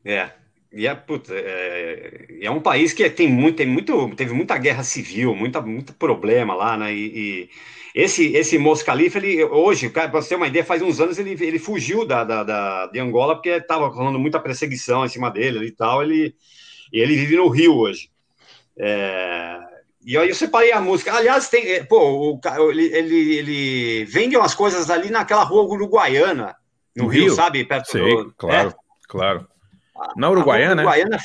[0.05, 0.31] É.
[0.77, 5.35] E é, é, é um país que tem muito, tem muito, teve muita guerra civil,
[5.35, 6.93] muita, muito problema lá, né?
[6.93, 7.51] E, e
[7.95, 11.59] esse, esse Moscalifa, ele hoje, para você ter uma ideia, faz uns anos ele, ele
[11.59, 15.71] fugiu da, da, da de Angola porque estava rolando muita perseguição em cima dele e
[15.71, 16.03] tal.
[16.03, 16.35] Ele,
[16.93, 18.11] ele vive no Rio hoje.
[18.79, 19.59] É,
[20.05, 21.15] e aí eu separei a música.
[21.15, 21.67] Aliás, tem.
[21.73, 26.55] é, Pô, o, ele, ele, ele vende umas coisas ali naquela rua uruguaiana,
[26.95, 27.35] no, No Rio, Rio?
[27.35, 27.65] sabe?
[27.65, 28.35] Perto Sei, do.
[28.37, 28.75] claro, é,
[29.09, 29.49] claro.
[30.17, 30.83] Na Uruguaiana, né?
[30.83, 31.19] Uruguaiana,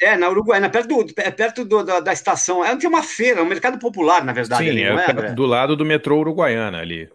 [0.00, 2.64] é, na Uruguaiana, perto, do, é perto do- da, da estação.
[2.64, 4.64] É onde tem uma feira, um mercado popular, na verdade.
[4.64, 7.08] Sim, ali, é é, do lado do metrô Uruguaiana ali.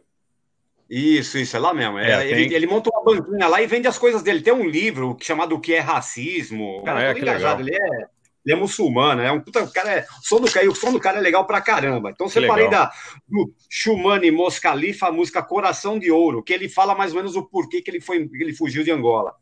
[0.89, 1.99] Isso, isso, é lá mesmo.
[1.99, 4.41] É, É, ele, tem- ele monta uma banquinha lá e vende as coisas dele.
[4.41, 6.81] Tem um livro chamado O que é Racismo.
[6.85, 7.61] Cara Ah, é, engajado.
[7.61, 7.87] Ele é,
[8.45, 10.89] ele é muçulmano, é um puta, o cara é, o som do cara, o som
[10.93, 12.11] do cara é legal pra caramba.
[12.11, 12.89] Então separei da
[13.27, 17.43] do Shumani Moscalifa a música Coração de Ouro, que ele fala mais ou menos o
[17.43, 19.33] porquê que ele foi que ele fugiu de Angola.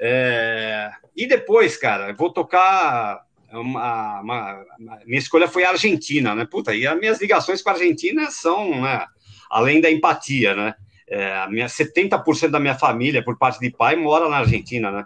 [0.00, 3.20] É, e depois, cara, vou tocar
[3.52, 6.46] uma, uma- uma- minha escolha foi a Argentina, né?
[6.46, 9.04] Puta, e as minhas ligações com a Argentina são, né,
[9.50, 10.74] além da empatia, né?
[11.08, 15.04] É, a minha 70% da minha família, por parte de pai, mora na Argentina, né?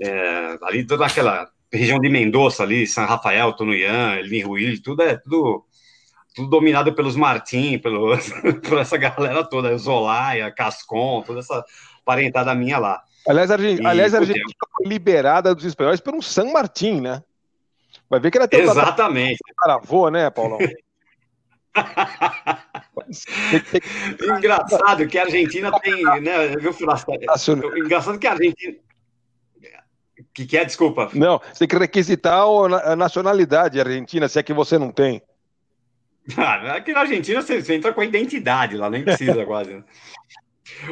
[0.00, 5.64] É, ali toda aquela região de Mendoza, ali, San Rafael, Tonuyan, El tudo é tudo,
[6.34, 8.16] tudo dominado pelos Martim, pelo,
[8.66, 11.64] por essa galera toda, Zolaia, Cascon, toda essa
[12.04, 13.02] parentada minha lá.
[13.26, 14.44] Aliás, a Argen- E, aliás, a Argentina
[14.76, 17.22] foi liberada dos espanhóis por um San Martín, né?
[18.08, 19.38] Vai ver que era Exatamente.
[19.56, 20.58] tataravô, né, Paulão?
[24.38, 27.12] Engraçado que a Argentina tem, né, viu, Furasta?
[27.76, 28.76] Engraçado que a Argentina.
[30.34, 31.10] Que, que é, desculpa.
[31.14, 32.42] Não, você tem que requisitar
[32.84, 35.22] a nacionalidade argentina, se é que você não tem.
[36.36, 39.82] Ah, Aqui na Argentina você, você entra com a identidade lá, nem precisa quase.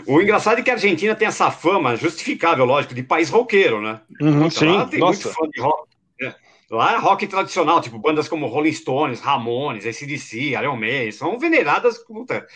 [0.07, 4.01] O engraçado é que a Argentina tem essa fama, justificável, lógico, de país roqueiro, né?
[4.21, 5.29] Uhum, Puta, sim, lá tem nossa.
[5.29, 5.89] muito fã de rock.
[6.21, 6.35] né?
[6.71, 11.99] Lá é rock tradicional, tipo bandas como Rolling Stones, Ramones, ACDC, Iron Maiden, são veneradas
[11.99, 12.47] puta,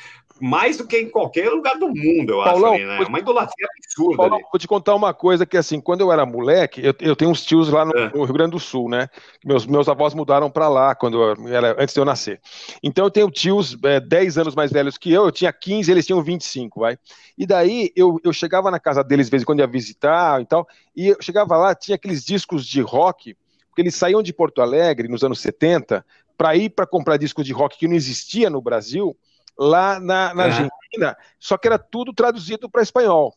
[0.41, 2.83] mais do que em qualquer lugar do mundo, eu Paulão, acho.
[2.83, 3.03] Ali, né?
[3.03, 4.17] É uma idolatria absurda.
[4.17, 4.47] Paulão, ali.
[4.51, 7.45] vou te contar uma coisa que assim, quando eu era moleque, eu, eu tenho uns
[7.45, 9.09] tios lá no, no Rio Grande do Sul, né?
[9.45, 12.41] Meus, meus avós mudaram para lá quando eu era antes de eu nascer.
[12.83, 16.07] Então eu tenho tios é, 10 anos mais velhos que eu, eu tinha 15, eles
[16.07, 16.99] tinham 25, vai.
[17.37, 20.47] E daí eu, eu chegava na casa deles de vez em quando ia visitar e
[20.47, 23.37] tal, e eu chegava lá, tinha aqueles discos de rock,
[23.69, 26.05] porque eles saíam de Porto Alegre nos anos 70
[26.37, 29.15] para ir para comprar discos de rock que não existia no Brasil,
[29.61, 30.47] lá na, na É.
[30.47, 33.35] Argentina, só que era tudo traduzido para espanhol.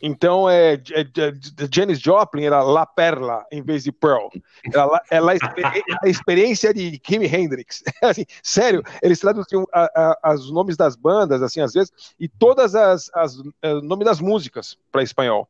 [0.00, 4.28] Então, é, é, é, Janis Joplin era La Perla em vez de Pearl.
[4.70, 5.32] Era La- é La
[6.04, 7.82] a experiência de Jimi Hendrix.
[8.02, 12.74] Assim, sério, eles traduziam a- a- os nomes das bandas, assim, às vezes, e todas
[12.74, 15.48] as, as eh, nome das músicas para espanhol.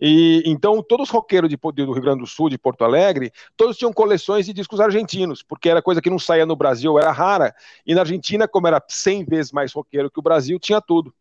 [0.00, 3.76] E então todos os roqueiros de, do Rio Grande do Sul, de Porto Alegre, todos
[3.76, 7.54] tinham coleções de discos argentinos, porque era coisa que não saía no Brasil, era rara.
[7.86, 11.14] E na Argentina, como era 100 vezes mais roqueiro que o Brasil, tinha tudo.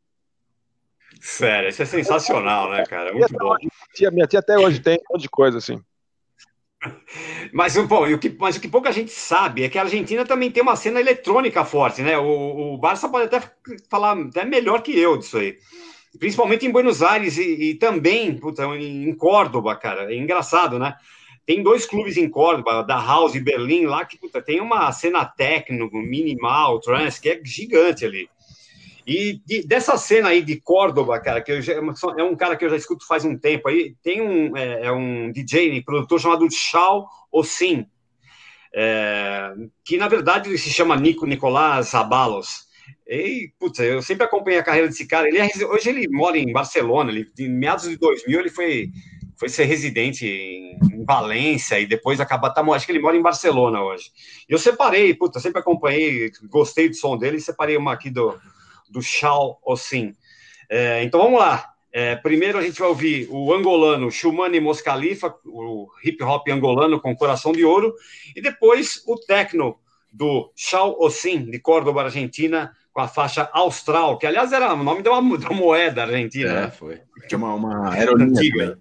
[1.22, 3.14] Sério, isso é sensacional, né, cara?
[3.14, 3.56] Muito Minha bom.
[3.94, 5.82] tia, minha tia até hoje tem um monte de coisa assim.
[7.54, 10.52] Mas, e o que, mas o que pouca gente sabe é que a Argentina também
[10.52, 12.18] tem uma cena eletrônica forte, né?
[12.18, 13.42] O, o Barça pode até
[13.90, 15.58] falar até melhor que eu disso aí.
[16.20, 20.14] Principalmente em Buenos Aires e, e também puta, em Córdoba, cara.
[20.14, 20.96] É engraçado, né?
[21.46, 25.24] Tem dois clubes em Córdoba, da House e Berlim, lá que puta, tem uma cena
[25.26, 28.28] techno, minimal, trance, que é gigante ali.
[29.06, 31.74] E de- dessa cena aí de Córdoba, cara, que já-
[32.18, 34.92] é um cara que eu já escuto faz um tempo aí, tem um, é, é
[34.92, 37.86] um DJ, produtor chamado Shao Osim,
[38.74, 42.65] é, que na verdade ele se chama Nico Nicolás Abalos.
[43.08, 45.28] E, putz, eu sempre acompanhei a carreira desse cara.
[45.28, 47.12] Ele é hoje ele mora em Barcelona.
[47.12, 48.90] Ele, em meados de 2000 ele foi,
[49.38, 52.50] foi ser residente em, em Valência e depois acaba.
[52.50, 54.12] Tá, acho que ele mora em Barcelona hoje.
[54.50, 58.36] E eu separei, puta, sempre acompanhei, gostei do som dele separei uma aqui do,
[58.90, 60.14] do Shao Osim.
[60.70, 61.72] É, então vamos lá.
[61.98, 67.16] É, primeiro a gente vai ouvir o angolano Shumani Moscalifa, o hip hop angolano com
[67.16, 67.96] coração de ouro,
[68.36, 69.80] e depois o techno
[70.16, 75.02] do Shao Osim, de Córdoba, Argentina, com a faixa Austral, que aliás era o nome
[75.02, 76.50] de uma, de uma moeda argentina.
[76.50, 76.72] É, né?
[76.72, 77.02] foi.
[77.28, 78.80] Tinha uma, uma aerolinha Antiga.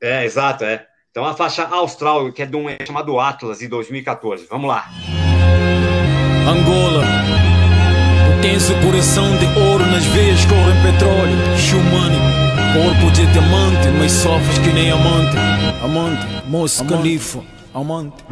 [0.00, 0.86] É, exato, é.
[1.10, 4.46] Então a faixa Austral, que é de um é chamado Atlas, de 2014.
[4.50, 4.90] Vamos lá.
[6.46, 7.04] Angola.
[8.26, 11.36] Tu tens o coração de ouro nas veias, correm petróleo.
[11.56, 12.18] Shumani,
[12.74, 15.36] corpo de diamante, mas sofres que nem amante.
[15.82, 17.42] Amante, moço califa,
[17.74, 18.24] amante.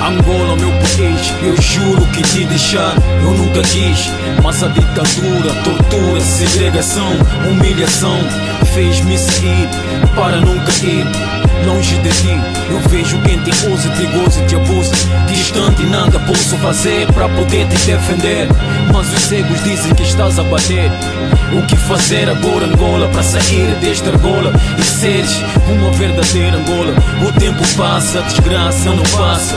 [0.00, 4.10] Angola, meu país, eu juro que te deixar eu nunca quis.
[4.42, 7.10] Mas a ditadura, tortura, segregação,
[7.50, 8.18] humilhação
[8.74, 9.68] fez-me seguir
[10.14, 11.47] para nunca ir.
[11.64, 12.40] Longe de ti.
[12.70, 14.94] Eu vejo quem te usa, te goza, te abusa.
[15.26, 18.48] Distante, nada posso fazer para poder te defender.
[18.92, 20.90] Mas os cegos dizem que estás a bater.
[21.52, 26.94] O que fazer agora, Angola, para sair desta argola e seres uma verdadeira Angola?
[27.26, 29.56] O tempo passa, a desgraça não passa.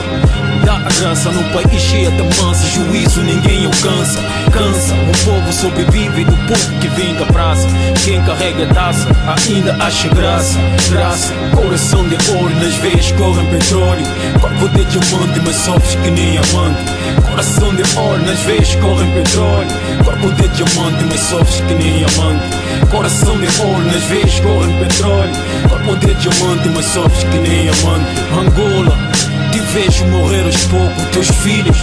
[0.64, 4.20] Dá a graça no país cheio de mansa, juízo ninguém alcança.
[4.52, 7.66] Cansa, o povo sobrevive do pouco que vem da praça.
[8.04, 10.58] Quem carrega a taça ainda acha graça.
[10.90, 14.06] Graça, coração de ouro, nas veias correm petróleo.
[14.40, 16.82] Corpo de diamante, mas sofres que nem amante.
[17.28, 19.68] Coração de ouro, nas veias correm petróleo.
[20.04, 22.86] Corpo de diamante, mas sofres que nem amante.
[22.90, 25.32] Coração de ouro, nas veias correm petróleo.
[25.68, 28.06] Corpo de diamante, mas sofres que nem amante.
[28.38, 29.31] Angola.
[29.52, 31.76] Te vejo morrer aos poucos, teus filhos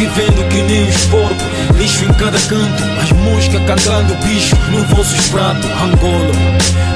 [0.00, 1.46] vivendo que nem os porcos,
[1.76, 5.70] lixo em cada canto, as moscas cantando bicho no vossos pratos.
[5.82, 6.32] Angola,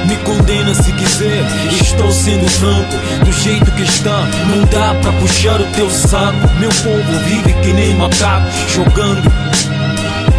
[0.07, 5.61] me condena se quiser, estou sendo franco, do jeito que está, não dá para puxar
[5.61, 6.49] o teu saco.
[6.59, 9.31] Meu povo vive que nem macacos, jogando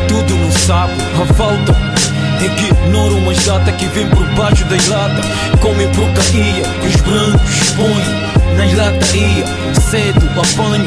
[0.08, 0.94] tudo no saco.
[1.22, 1.72] A falta
[2.44, 5.20] é que ignoram as datas que vêm por baixo da lata,
[5.60, 9.48] comem porcaria que os brancos põem nas latarias,
[9.90, 10.86] cedo apanho,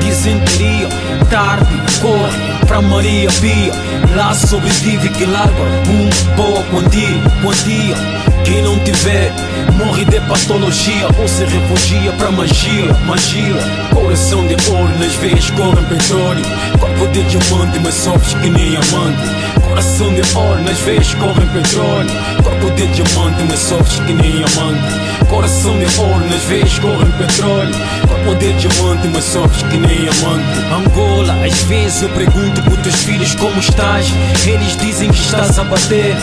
[0.00, 0.88] disenteria,
[1.30, 1.66] tarde
[2.00, 3.72] corre pra Maria Pia,
[4.14, 7.96] lá sobrevive que larga um boa quantia, quantia,
[8.44, 9.32] quem não tiver
[9.78, 13.56] morre de patologia ou se refugia pra magia, magia,
[13.94, 16.44] coração de ouro nas veias correm petróleo,
[16.78, 19.57] corpo de diamante mas sofres que nem amante.
[19.78, 22.10] Coração de ouro, nas veias correm petróleo.
[22.42, 25.28] Corpo de diamante, mas sofres que nem amante.
[25.30, 27.72] Coração de ouro, nas veias correm petróleo.
[28.08, 30.58] Corpo de diamante, mas sofres que nem amante.
[30.74, 34.12] Angola, às vezes eu pergunto pros teus filhos como estás.
[34.44, 36.16] Eles dizem que estás a bater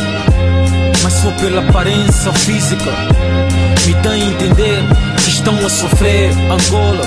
[1.01, 2.91] Mas só pela aparência física.
[3.85, 4.83] Me dá a entender
[5.23, 6.29] que estão a sofrer.
[6.51, 7.05] Angola,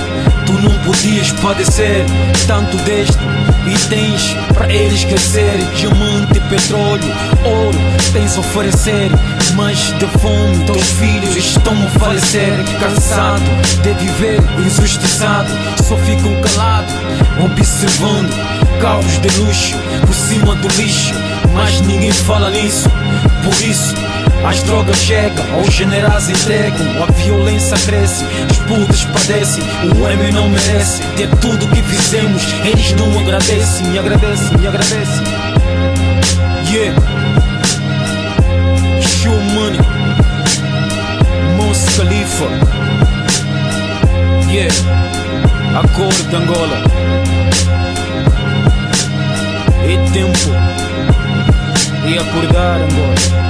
[0.49, 2.07] tu não podias padecer
[2.46, 3.18] Tanto deste
[3.66, 5.59] e tens para eles crescer.
[5.76, 7.05] Diamante, petróleo,
[7.44, 7.78] ouro
[8.14, 9.11] Tens a oferecer.
[9.55, 12.53] Mas de fome teus filhos estão a falecer.
[12.80, 13.42] Cansado
[13.82, 15.51] de viver injustiçado
[15.84, 16.94] Só ficam calados
[17.44, 18.30] Observando
[18.80, 19.76] carros de luxo
[20.07, 21.12] Por cima do lixo.
[21.53, 22.88] Mas ninguém fala nisso
[23.44, 23.94] Por isso
[24.47, 30.49] as drogas chegam, os generais entregam, a violência cresce, os putos padecem, o M não
[30.49, 32.43] merece de tudo que fizemos.
[32.64, 35.24] Eles não agradecem, me agradecem, me agradecem.
[36.70, 37.01] Yeah,
[39.01, 39.80] show money,
[41.57, 42.49] Mons Khalifa.
[44.51, 44.74] Yeah,
[45.78, 46.82] a cor de Angola.
[49.84, 50.51] É tempo
[52.07, 53.47] de acordar Angola.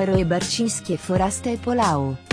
[0.00, 2.29] Alvaro e Barcinski e Forasta e Polao.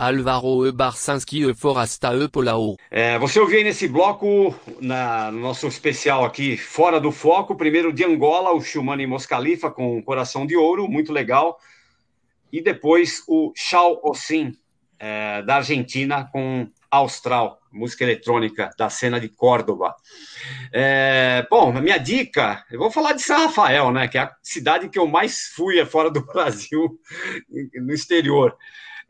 [0.00, 0.72] Alvaro E.
[0.72, 1.54] Barsanski E.
[1.54, 2.26] Forasta E.
[2.26, 2.74] Polao.
[2.90, 7.92] É, você ouviu aí nesse bloco, na, no nosso especial aqui, Fora do Foco, primeiro
[7.92, 11.60] de Angola, o Shumani Moscalifa com Coração de Ouro, muito legal.
[12.50, 14.56] E depois o Shao Osim,
[14.98, 19.94] é, da Argentina, com Austral, música eletrônica da cena de Córdoba.
[20.72, 24.34] É, bom, a minha dica, eu vou falar de São Rafael, né, que é a
[24.42, 26.98] cidade que eu mais fui fora do Brasil,
[27.74, 28.56] no exterior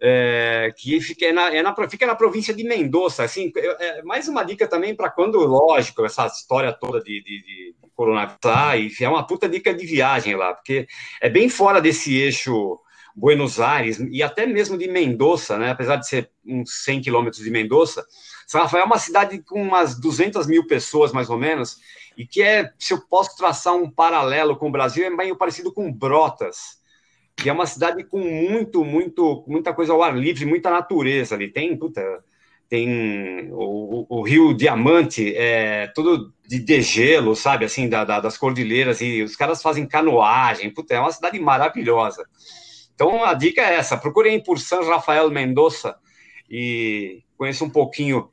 [0.00, 3.22] é, que fica é na, é na, fica na província de Mendoza.
[3.22, 7.74] Assim, é, mais uma dica também para quando, lógico, essa história toda de, de, de
[7.94, 10.86] coronavírus, e é uma puta dica de viagem lá, porque
[11.20, 12.80] é bem fora desse eixo
[13.14, 15.70] Buenos Aires e até mesmo de Mendoza, né?
[15.70, 18.06] apesar de ser uns 100 quilômetros de Mendoza.
[18.46, 21.78] São Rafael é uma cidade com umas 200 mil pessoas, mais ou menos,
[22.16, 25.72] e que é, se eu posso traçar um paralelo com o Brasil, é meio parecido
[25.72, 26.79] com Brotas
[27.40, 31.48] que é uma cidade com muito, muito, muita coisa ao ar livre, muita natureza ali.
[31.48, 32.22] Tem, puta,
[32.68, 39.00] tem o, o, Rio Diamante, é todo de degelo, sabe, assim, da, da, das cordilheiras,
[39.00, 42.24] e os caras fazem canoagem, puta, é uma cidade maravilhosa.
[42.94, 45.96] Então a dica é essa: procurem por San Rafael Mendoza
[46.48, 48.30] e conheça um pouquinho.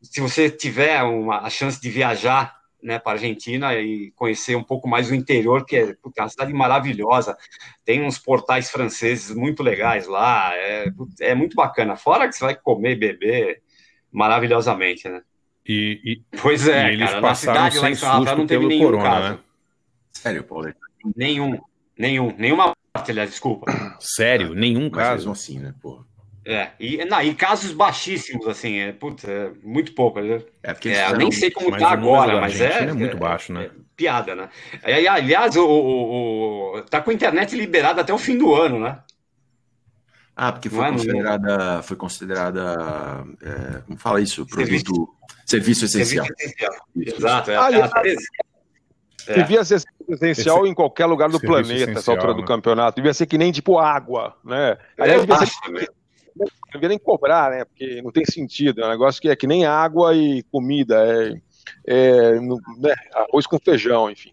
[0.00, 2.54] Se você tiver uma, a chance de viajar
[2.84, 6.28] né, para a Argentina e conhecer um pouco mais o interior, que é, é uma
[6.28, 7.34] cidade maravilhosa.
[7.82, 11.96] Tem uns portais franceses muito legais lá, é, é muito bacana.
[11.96, 13.62] Fora que você vai comer e beber
[14.12, 15.22] maravilhosamente, né?
[15.66, 18.46] E, e pois é, e eles cara, passaram na cidade lá em São Rafael não
[18.46, 19.28] teve nenhum corona, caso.
[19.30, 19.38] Né?
[20.12, 20.74] Sério, Paulo?
[21.16, 21.58] Nenhum,
[21.98, 23.66] nenhum, nenhuma morte, aliás, desculpa.
[23.98, 25.14] Sério, nenhum Mas caso?
[25.16, 26.04] mesmo assim, né, porra?
[26.46, 30.20] É, e, não, e casos baixíssimos, assim, é, putz, é muito pouco.
[30.20, 30.42] Né?
[30.62, 33.64] É, porque É, eu nem sei como tá agora, mas é, é muito baixo, né?
[33.64, 34.48] é piada, né?
[34.86, 38.78] E, aliás, o, o, o- tá com a internet liberada até o fim do ano,
[38.78, 38.98] né?
[40.36, 44.84] Ah, porque foi é, não- considerada, foi considerada, é, como fala isso, Serviço.
[44.84, 45.14] produto,
[45.46, 46.26] serviço essencial.
[46.26, 46.74] Serviço essencial.
[46.96, 47.16] Isso.
[47.16, 47.50] Exato.
[47.52, 48.14] É, Aliás, é,
[49.26, 49.34] É.
[49.36, 52.46] Devia ser essencial Esse- em qualquer lugar do serviço planeta, essa altura do né?
[52.46, 52.96] campeonato.
[52.96, 54.76] Devia ser que nem tipo água, né?
[54.98, 55.88] Aliás, devia ser acho também.
[56.36, 57.64] Não devia nem cobrar, né?
[57.64, 58.82] Porque não tem sentido.
[58.82, 60.96] É um negócio que é que nem água e comida.
[61.06, 61.40] É,
[61.86, 62.94] é, no- né?
[63.14, 64.32] arroz com feijão, enfim.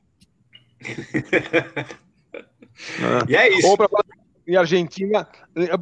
[3.27, 3.67] E é isso.
[3.67, 4.03] Ou pra falar
[4.47, 5.27] em Argentina,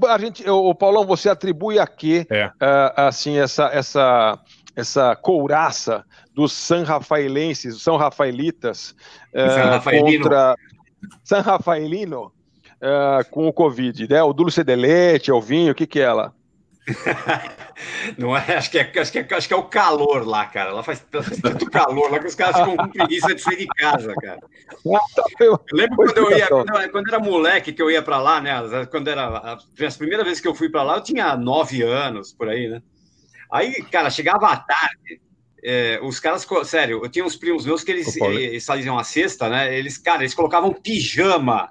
[0.09, 2.51] a gente, o Paulão, você atribui a quê, É.
[2.59, 4.37] ah, assim, essa, essa,
[4.75, 6.03] essa couraça
[6.33, 8.93] dos San Rafaelenses, os São Rafaelitas,
[9.33, 10.23] ah, San Rafaelino.
[10.23, 10.55] contra
[11.23, 12.33] San Rafaelino
[12.81, 14.21] ah, com o Covid, né?
[14.23, 16.33] O dulce de leite, é o vinho, o que que é ela?
[18.17, 20.71] Não é, acho, que é, acho, que é, acho que é o calor lá, cara.
[20.71, 21.05] Lá faz,
[21.41, 24.39] tanto calor lá que os caras ficam com preguiça de sair de casa, cara.
[25.39, 28.41] Eu lembro quando eu ia, quando, eu- quando era moleque que eu ia pra lá,
[28.41, 28.53] né?
[28.89, 29.57] Quando era a,
[29.97, 32.81] primeira vez que eu fui pra lá, eu tinha nove anos por aí, né?
[33.51, 35.21] Aí, cara, chegava à tarde,
[35.63, 38.33] é, os caras, sério, eu tinha uns primos meus que eles, Paulo.
[38.33, 39.75] eles faziam a cesta, né?
[39.77, 41.69] Eles, cara, eles colocavam pijama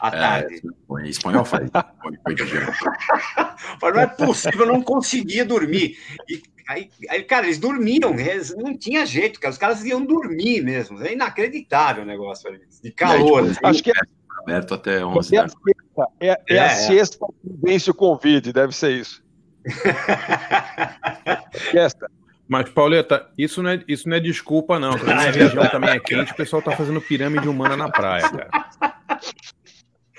[0.00, 0.62] à tarde.
[1.00, 1.70] É, espanhol faz.
[3.82, 5.98] não é possível, eu não conseguia dormir.
[6.28, 9.52] E aí, aí, cara, eles dormiam, eles não tinha jeito, cara.
[9.52, 11.02] Os caras iam dormir mesmo.
[11.02, 13.40] É inacreditável o negócio ali, de calor.
[13.40, 13.54] É, assim.
[13.54, 13.94] tipo, Acho que é,
[14.42, 16.68] Aberto até 11 é sexta, é, é É, a é.
[16.68, 19.22] sexta que vence o Covid, deve ser isso.
[21.74, 22.08] Esta.
[22.48, 24.98] Mas, Pauleta, isso não é, isso não é desculpa, não.
[24.98, 28.48] Quando a região também é quente, o pessoal tá fazendo pirâmide humana na praia, cara.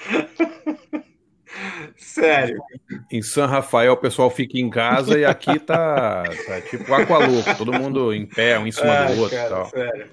[1.97, 2.61] Sério.
[3.11, 7.73] Em San Rafael, o pessoal fica em casa e aqui tá, tá tipo aqualouco, todo
[7.73, 9.65] mundo em pé, um em cima Ai, do outro cara, tal.
[9.69, 10.09] sério.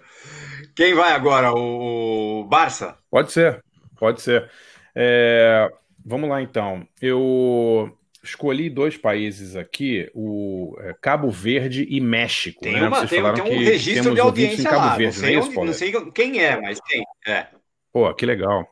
[0.75, 1.53] Quem vai agora?
[1.53, 2.99] O, Barça?
[3.11, 3.63] Pode ser,
[3.99, 4.51] pode ser.
[4.95, 5.71] É,
[6.05, 6.87] vamos lá, então.
[7.01, 12.61] Eu escolhi dois países aqui, o é, Cabo Verde e México.
[12.61, 12.89] Tem, né?
[12.89, 14.97] uma, tem, falaram tem um que registro temos de audiência lá.
[14.97, 17.03] Verde, não, é sei isso, não sei quem é, mas tem.
[17.27, 17.47] É.
[17.93, 18.67] Pô, que legal.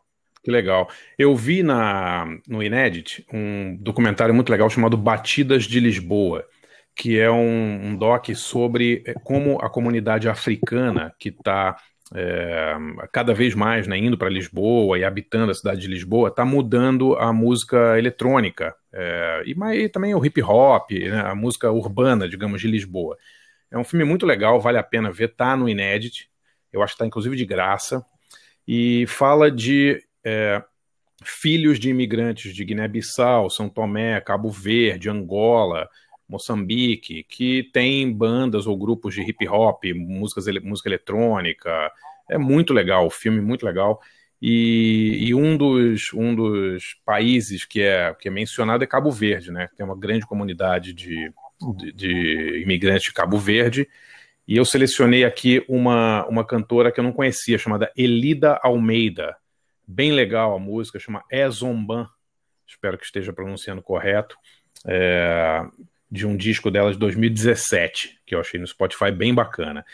[0.44, 0.90] Que legal.
[1.18, 6.44] Eu vi na, no Inédit um documentário muito legal chamado Batidas de Lisboa,
[6.94, 11.76] que é um, um doc sobre eh, como a comunidade africana que está
[13.10, 17.16] cada vez mais né, indo para Lisboa e habitando a cidade de Lisboa está mudando
[17.16, 22.60] a música eletrônica eh, e, e também o hip hop, né, a música urbana, digamos,
[22.60, 23.16] de Lisboa.
[23.70, 26.30] É um filme muito legal, vale a pena ver, tá no Inédit.
[26.72, 28.04] Eu acho que está inclusive de graça
[28.68, 30.62] e fala de é,
[31.22, 35.88] filhos de imigrantes de Guiné-Bissau, São Tomé, Cabo Verde, Angola,
[36.28, 41.70] Moçambique, que têm bandas ou grupos de hip hop, músicas, música eletrônica.
[42.30, 44.00] É muito legal, o filme muito legal.
[44.40, 49.50] E, e um, dos, um dos países que é, que é mencionado é Cabo Verde,
[49.50, 49.68] né?
[49.76, 51.32] Tem uma grande comunidade de,
[51.78, 53.88] de, de imigrantes de Cabo Verde.
[54.46, 59.34] E eu selecionei aqui uma, uma cantora que eu não conhecia, chamada Elida Almeida.
[59.86, 62.08] Bem legal a música, chama É Zomban.
[62.66, 64.36] Espero que esteja pronunciando correto.
[64.86, 65.64] É,
[66.10, 69.84] de um disco dela de 2017, que eu achei no Spotify bem bacana.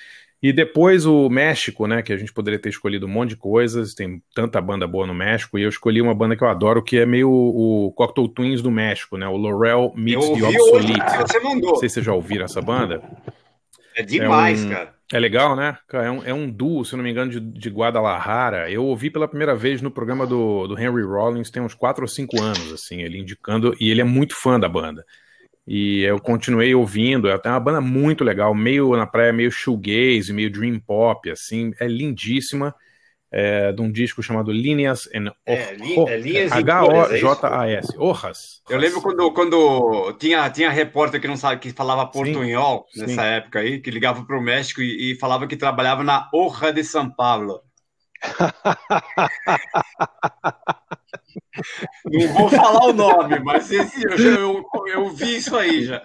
[0.42, 2.02] E depois o México, né?
[2.02, 5.14] Que a gente poderia ter escolhido um monte de coisas, tem tanta banda boa no
[5.14, 8.62] México, e eu escolhi uma banda que eu adoro, que é meio o Cocteau Twins
[8.62, 9.28] do México, né?
[9.28, 11.16] O Laurel Eu Meets the hoje Obsolete.
[11.18, 11.70] você mandou.
[11.70, 13.02] Não sei se vocês já ouviram essa banda.
[13.96, 14.94] É demais, É um- cara.
[15.12, 15.76] É legal, né?
[15.92, 18.70] É, um, é um duo, se não me engano, de, de Guadalajara.
[18.70, 22.08] Eu ouvi pela primeira vez no programa do, do Henry Rollins, tem uns 4 ou
[22.08, 25.04] 5 anos, assim, ele indicando, e ele é muito fã da banda.
[25.66, 30.32] E eu continuei ouvindo, é até uma banda muito legal, meio na praia, meio shoegaze,
[30.32, 32.74] meio dream pop, assim, é lindíssima
[33.32, 36.20] é, de um disco chamado Líneas and Horras.
[36.20, 37.94] linhas é, é H-O-J-A-S.
[37.94, 38.62] É Horras.
[38.68, 43.22] Eu lembro quando, quando tinha, tinha repórter que não sabe que falava portunhol sim, nessa
[43.22, 43.28] sim.
[43.28, 46.82] época aí, que ligava para o México e, e, falava que trabalhava na Horra de
[46.82, 47.60] São Paulo.
[52.04, 56.02] não vou falar o nome, mas esse, eu, eu, eu vi isso aí já.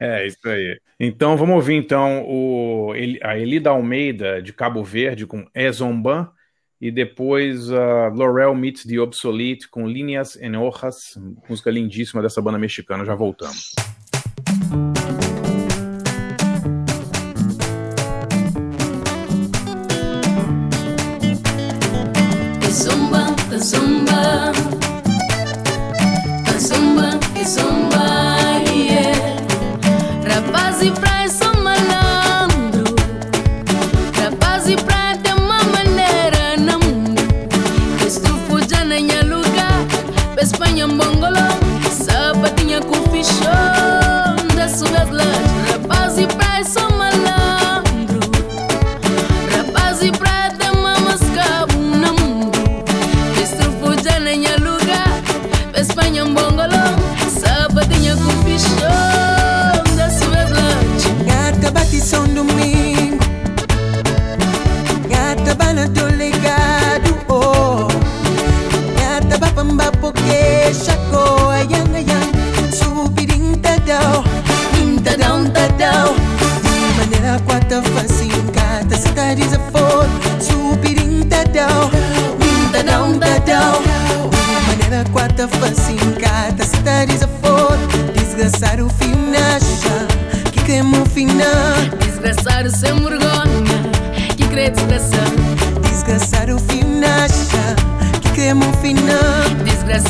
[0.00, 0.80] É, isso aí.
[0.98, 2.92] Então vamos ouvir então o,
[3.22, 6.32] a Elida Almeida de Cabo Verde com Ezomban
[6.84, 11.18] e depois uh, Laurel Meets the Obsolete com Líneas en Hojas,
[11.48, 13.06] música lindíssima dessa banda mexicana.
[13.06, 13.72] Já voltamos.
[22.60, 24.52] É zumba, é zumba,
[26.54, 27.93] é zumba, zumba.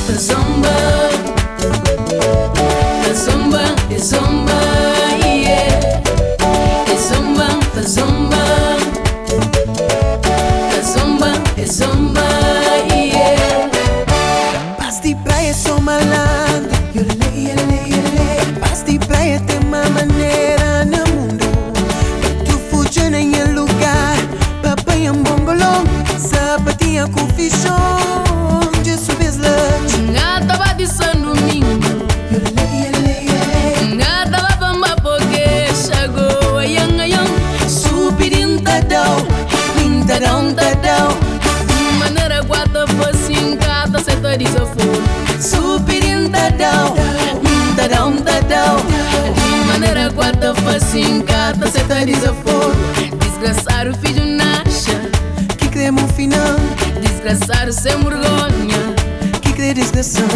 [57.73, 58.95] sem vergonha.
[59.43, 60.29] Que crê desgraçado?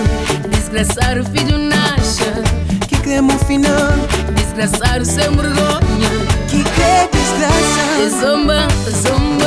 [0.50, 2.24] Desgraçar o filho nasce.
[2.88, 3.92] Que creme um final?
[4.34, 6.10] Desgraçar sem vergonha.
[6.48, 8.02] Que crê desgraçado?
[8.02, 9.39] É zomba, zomba.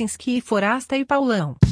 [0.00, 1.69] Krasinski, Forasta e Paulão.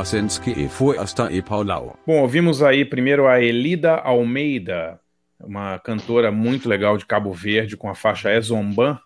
[0.00, 1.98] E Forasta e Paulau.
[2.06, 4.98] Bom, ouvimos aí primeiro a Elida Almeida,
[5.38, 8.98] uma cantora muito legal de Cabo Verde com a faixa Ezomban,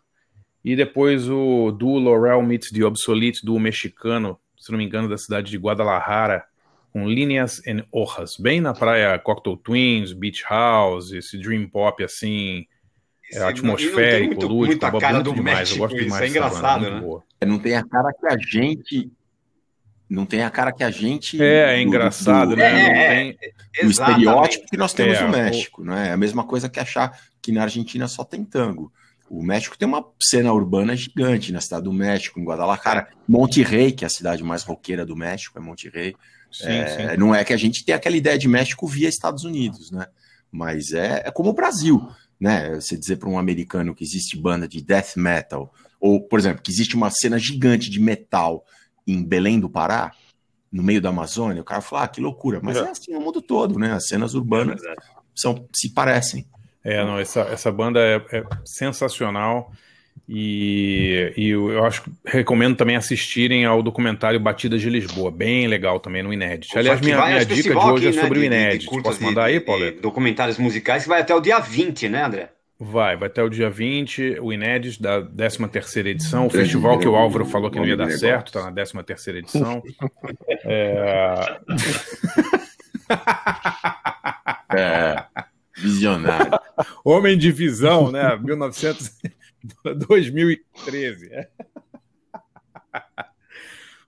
[0.64, 5.18] e depois o duo Laurel Meets the Obsolete, duo mexicano, se não me engano, da
[5.18, 6.44] cidade de Guadalajara,
[6.92, 12.66] com Líneas and Hojas, bem na praia Cocktail Twins, Beach House, esse dream pop assim,
[13.32, 16.22] é, atmosférico, muito, lúdico, muita boa, cara muito do demais, México, eu gosto isso demais
[16.22, 17.00] é dessa banda, engraçado, muito né?
[17.00, 17.24] boa.
[17.44, 19.10] Não tem a cara que a gente.
[20.08, 21.42] Não tem a cara que a gente.
[21.42, 22.70] É, é engraçado, né?
[22.70, 23.38] do- Não É, tem-
[23.86, 26.08] o estereótipo que nós temos É, no o- México, né?
[26.08, 28.92] É a mesma coisa que achar que na Argentina só tem tango.
[29.30, 33.08] O México tem uma cena urbana gigante na cidade do México, em Guadalajara.
[33.26, 36.14] Monterrey, que é a cidade mais roqueira do México, é Monterrey.
[36.52, 37.16] Sim, É, sim.
[37.16, 40.06] Não é que a gente tem aquela ideia de México via Estados Unidos, né?
[40.52, 42.06] Mas é, é como o Brasil,
[42.38, 42.74] né?
[42.74, 46.70] Você dizer para um americano que existe banda de death metal, ou, por exemplo, que
[46.70, 48.64] existe uma cena gigante de metal
[49.06, 50.12] em Belém do Pará,
[50.72, 52.58] no meio da Amazônia, o cara fala, ah, que loucura.
[52.62, 53.92] Mas é, assim no mundo todo, né?
[53.92, 54.80] As cenas urbanas
[55.34, 56.46] são, se parecem.
[56.82, 59.72] É, não, essa, essa banda é, é sensacional
[60.28, 65.66] e, e eu eu acho que recomendo também assistirem ao documentário Batidas de Lisboa, bem
[65.66, 66.76] legal também no Inédit.
[66.76, 68.86] Aliás, minha, minha dica de hoje aqui, é né, sobre o de- de- de Inédit.
[68.86, 70.00] curtas Posso mandar de- aí, Pauleto?
[70.00, 72.50] Documentários musicais que vai até o dia 20, né, André?
[72.78, 77.14] Vai, vai até o dia 20, o Inédit da 13ª edição, o festival que o
[77.14, 79.82] Álvaro falou que não ia dar certo, tá na 13ª edição.
[80.64, 81.60] É...
[84.76, 85.24] É,
[85.76, 86.50] visionário.
[87.04, 88.36] Homem de Visão, né?
[88.36, 89.18] 1900...
[90.08, 91.30] 2013.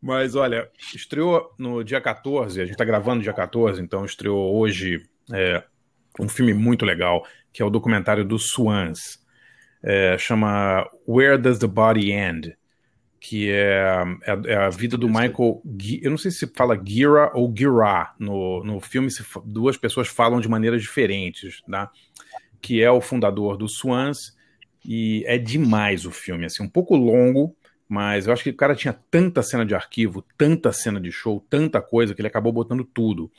[0.02, 4.56] Mas olha, estreou no dia 14, a gente está gravando no dia 14, então estreou
[4.56, 5.02] hoje
[5.32, 5.62] é,
[6.20, 7.26] um filme muito legal,
[7.56, 9.18] que é o documentário do Swans.
[9.82, 12.54] É, chama Where Does the Body End?
[13.18, 15.62] Que é, é- é a vida do Michael.
[16.02, 18.12] Eu não sei se fala Gira ou Gira.
[18.18, 21.90] No, no filme, se duas pessoas falam de maneiras diferentes, tá?
[22.60, 24.36] Que é o fundador do Swans.
[24.84, 27.56] E é demais o filme, assim, um pouco longo,
[27.88, 31.44] mas eu acho que o cara tinha tanta cena de arquivo, tanta cena de show,
[31.48, 33.32] tanta coisa, que ele acabou botando tudo.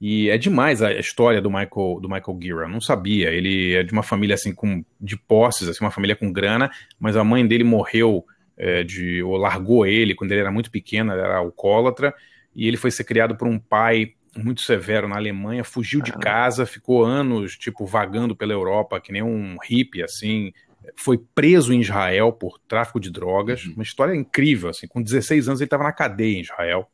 [0.00, 2.62] E é demais a história do Michael, do Michael Gira.
[2.62, 3.30] Eu não sabia.
[3.30, 6.70] Ele é de uma família assim com de posses, assim, uma família com grana,
[7.00, 8.24] mas a mãe dele morreu
[8.56, 12.14] é, de ou largou ele quando ele era muito pequeno, ele era alcoólatra,
[12.54, 16.66] e ele foi ser criado por um pai muito severo na Alemanha, fugiu de casa,
[16.66, 20.52] ficou anos tipo vagando pela Europa, que nem um hippie assim,
[20.96, 25.60] foi preso em Israel por tráfico de drogas, uma história incrível assim, com 16 anos
[25.60, 26.88] ele estava na cadeia em Israel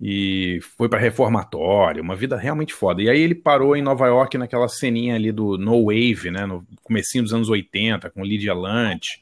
[0.00, 3.02] e foi para reformatório, uma vida realmente foda.
[3.02, 6.64] E aí ele parou em Nova York naquela ceninha ali do No Wave, né, no
[6.84, 9.20] comecinho dos anos 80, com Lydia Lunch,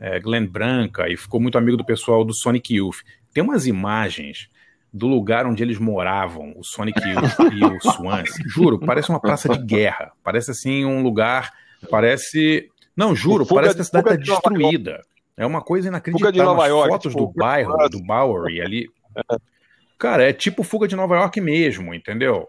[0.00, 3.02] é, Glenn Branca, e ficou muito amigo do pessoal do Sonic Youth.
[3.34, 4.48] Tem umas imagens
[4.90, 8.30] do lugar onde eles moravam, o Sonic Youth e o Swans.
[8.46, 10.12] Juro, parece uma praça de guerra.
[10.22, 11.52] Parece assim um lugar,
[11.90, 12.70] parece...
[12.96, 15.02] Não, juro, Fuga- parece que a cidade está de destruída.
[15.36, 16.32] É uma coisa inacreditável.
[16.32, 18.88] Fuga de Nova York, fotos tipo, do bairro, do Bowery ali...
[20.04, 22.46] Cara, é tipo fuga de Nova York mesmo, entendeu?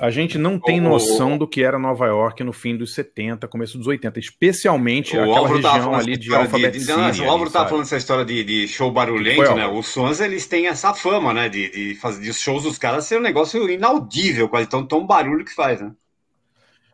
[0.00, 3.46] A gente não tem O- noção do que era Nova York no fim dos 70,
[3.46, 6.92] começo dos 80, especialmente O aquela Álvaro região ali de Alphabet de, City.
[6.92, 7.70] não, o ali, Álvaro tava sabe?
[7.70, 9.68] falando essa história de, de show barulhento, Foi, né?
[9.68, 11.48] Os Swans, eles têm essa fama, né?
[11.48, 15.06] De, de fazer de os shows dos caras ser um negócio inaudível, quase tão, tão
[15.06, 15.92] barulho que faz, né?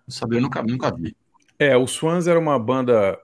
[0.07, 1.17] Não sabia, eu nunca, nunca vi.
[1.59, 3.19] É, o Swans era uma banda.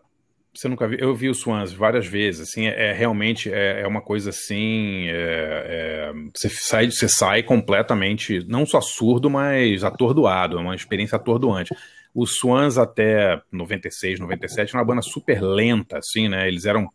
[0.52, 0.98] Você nunca viu?
[0.98, 2.48] Eu vi o Swans várias vezes.
[2.48, 5.06] Assim, é, é realmente é, é uma coisa assim.
[5.08, 10.58] é- é- você sai, você sai completamente, não só surdo, mas atordoado.
[10.58, 11.74] É uma experiência atordoante.
[12.12, 16.48] O Swans até 96, 97 era uma banda super lenta, assim, né?
[16.48, 16.88] Eles eram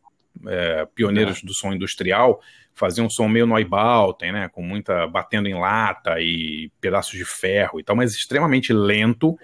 [0.45, 2.41] é, pioneiros do som industrial,
[2.73, 4.49] faziam um som meio Neubauten, né?
[4.49, 9.37] Com muita batendo em lata e pedaços de ferro e tal, mas extremamente lento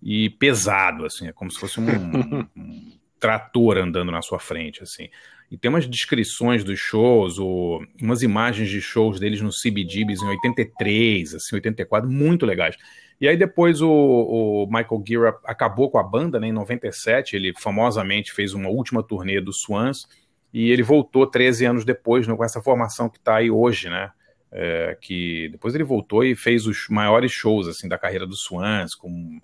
[0.00, 1.86] e pesado, assim, é como se fosse um,
[2.56, 2.95] um
[3.26, 5.08] trator andando na sua frente, assim.
[5.50, 10.28] E tem umas descrições dos shows, ou umas imagens de shows deles no CBGBs em
[10.28, 12.76] 83, assim, 84, muito legais.
[13.20, 17.52] E aí depois o, o Michael Gira acabou com a banda, né, em 97, ele
[17.58, 20.06] famosamente fez uma última turnê do Swans,
[20.52, 24.12] e ele voltou 13 anos depois, né, com essa formação que está aí hoje, né,
[24.52, 28.94] é, que depois ele voltou e fez os maiores shows, assim, da carreira do Swans,
[28.94, 29.40] com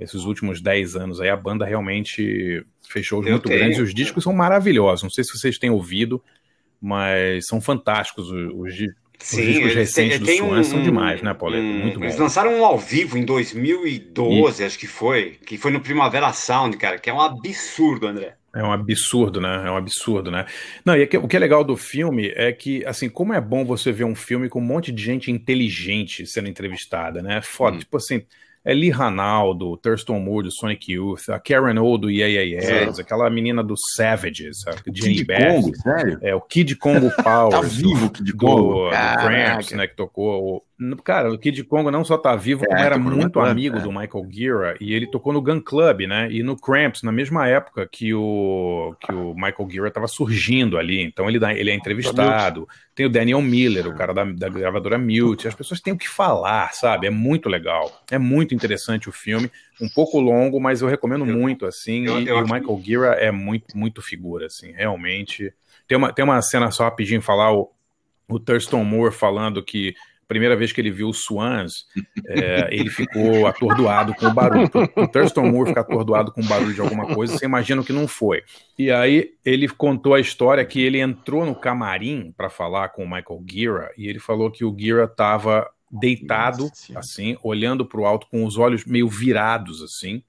[0.00, 2.64] esses últimos 10 anos aí, a banda realmente
[3.02, 3.58] shows Eu muito tenho.
[3.60, 5.02] grandes e os discos são maravilhosos.
[5.02, 6.22] Não sei se vocês têm ouvido,
[6.80, 8.88] mas são fantásticos os, os, di-
[9.20, 11.64] os discos recentes do tem Swans, um- são demais, né, Pauleto?
[11.64, 12.04] um- muito bom.
[12.04, 16.76] Eles lançaram um ao vivo em 2012, acho que foi, que foi no Primavera Sound,
[16.76, 18.34] cara, que é um absurdo, André.
[18.54, 19.64] É um absurdo, né?
[19.66, 20.46] É um absurdo, né?
[20.82, 23.66] Não, e é o que é legal do filme é que, assim, como é bom
[23.66, 27.42] você ver um filme com um monte de gente inteligente sendo entrevistada, né?
[27.42, 27.76] Foda.
[27.78, 28.22] Tipo assim,
[28.66, 32.98] é Lee Ranaldo, Thurston Moore do Sonic Youth, a Karen O do Yeah Yeah Yes,
[32.98, 35.52] aquela menina do Savages, a Jenny Kid Beth.
[35.62, 36.18] Congo, sério?
[36.20, 37.50] É, o Kid Congo Powers.
[37.50, 38.84] Tá vivo o Kid do, Congo?
[38.86, 39.26] do Caraca.
[39.28, 40.64] Cramps, né, que tocou.
[41.04, 43.78] Cara, o Kid Congo não só tá vivo, como É, era tocou no muito amigo
[43.78, 43.80] é.
[43.80, 47.48] do Michael Gira, e ele tocou no Gun Club, né, e no Cramps, na mesma
[47.48, 51.74] época que o, que o Michael Gira tava surgindo ali, então ele, dá- ele é
[51.74, 55.98] entrevistado, tem o Daniel Miller, o cara da, da gravadora Mute, as pessoas têm o
[55.98, 60.80] que falar, sabe, é muito legal, é muito interessante o filme, um pouco longo, mas
[60.80, 64.46] eu recomendo muito, assim, eu- e, eu e o Michael Gira é muito, muito figura,
[64.46, 65.52] assim, realmente...
[65.86, 67.70] Tem uma, tem uma cena só rapidinho falar o,
[68.28, 69.94] o Thurston Moore falando que
[70.26, 71.84] primeira vez que ele viu o Swans,
[72.26, 74.68] é, ele ficou atordoado com o barulho.
[74.96, 78.08] O Thurston Moore fica atordoado com o barulho de alguma coisa, você imagina que não
[78.08, 78.42] foi.
[78.78, 83.06] E aí ele contou a história que ele entrou no camarim para falar com o
[83.06, 88.26] Michael Gira e ele falou que o Gira estava deitado, assim, olhando para o alto
[88.28, 90.22] com os olhos meio virados, assim.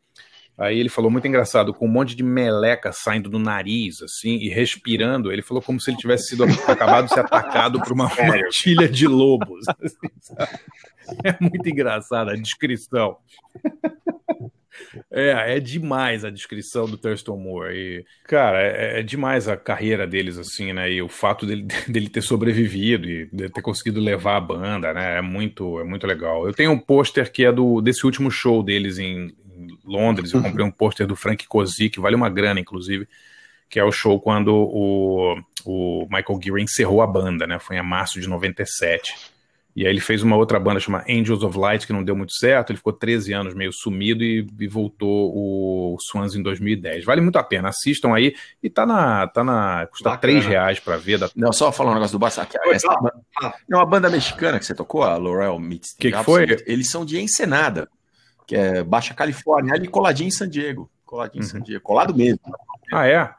[0.58, 4.50] Aí ele falou muito engraçado, com um monte de meleca saindo do nariz, assim, e
[4.50, 5.32] respirando.
[5.32, 9.08] Ele falou como se ele tivesse sido acabado de ser atacado por uma matilha de
[9.08, 9.66] lobos.
[9.70, 9.98] assim?
[11.24, 13.18] É muito engraçado a descrição.
[15.12, 17.76] É, é demais a descrição do Thurston Moore.
[17.76, 20.92] E, cara, é, é demais a carreira deles, assim, né?
[20.92, 25.18] E o fato dele, dele ter sobrevivido e ter conseguido levar a banda, né?
[25.18, 26.48] É muito, é muito legal.
[26.48, 29.36] Eu tenho um pôster que é do, desse último show deles em
[29.88, 30.34] Londres.
[30.34, 33.08] Eu comprei um pôster do Frank Cosi, que vale uma grana, inclusive,
[33.70, 35.36] que é o show quando o,
[35.66, 37.60] o Michael Gira encerrou a banda, né?
[37.60, 39.14] Foi em março de 97.
[39.78, 42.34] E aí ele fez uma outra banda chamada Angels of Light, que não deu muito
[42.34, 42.72] certo.
[42.72, 47.06] Ele ficou 13 anos meio sumido e, e voltou o Swans em 2010.
[47.06, 48.36] Vale muito a pena, assistam aí.
[48.64, 49.28] E tá na.
[49.28, 50.34] Tá na custa Bacana.
[50.34, 51.20] 3 reais pra ver.
[51.20, 51.30] Da...
[51.36, 52.48] Não, só falar um negócio do Essa,
[53.70, 55.94] é uma banda mexicana que você tocou, a Laurel Meets.
[55.94, 56.58] Que que foi?
[56.66, 57.88] Eles são de Ensenada,
[58.48, 60.90] que é Baixa Califórnia, ali coladinho em San Diego.
[61.06, 61.48] Coladinho Uhum.
[61.48, 61.84] em San Diego.
[61.84, 62.40] Colado mesmo.
[62.92, 63.30] Ah, é?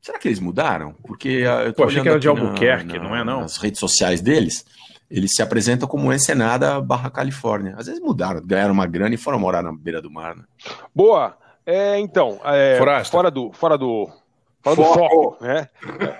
[0.00, 0.92] Será que eles mudaram?
[1.06, 3.24] Porque ah, eu tô Pô, achei que era de aqui na- Albuquerque, na- não é,
[3.24, 3.40] não?
[3.42, 4.64] Nas redes sociais deles,
[5.08, 7.74] eles se apresentam como Ensenada barra Califórnia.
[7.78, 10.42] Às vezes mudaram, ganharam uma grana e foram morar na beira do mar, né?
[10.94, 11.36] Boa.
[11.64, 14.10] É, então, é, fora do, fora do,
[14.60, 14.98] fora do Foco.
[14.98, 15.68] foco, né?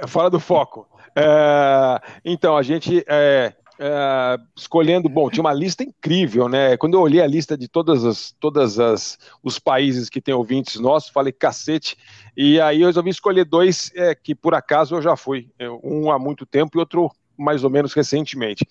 [0.00, 0.88] É, fora do foco.
[1.16, 6.76] É, então, a gente é, é, escolhendo, bom, tinha uma lista incrível, né?
[6.76, 10.80] Quando eu olhei a lista de todas as, todas as, os países que tem ouvintes
[10.80, 11.96] nossos, falei cacete.
[12.36, 16.10] E aí eu resolvi escolher dois é, que por acaso eu já fui, É, um
[16.10, 18.66] há muito tempo e outro mais ou menos recentemente.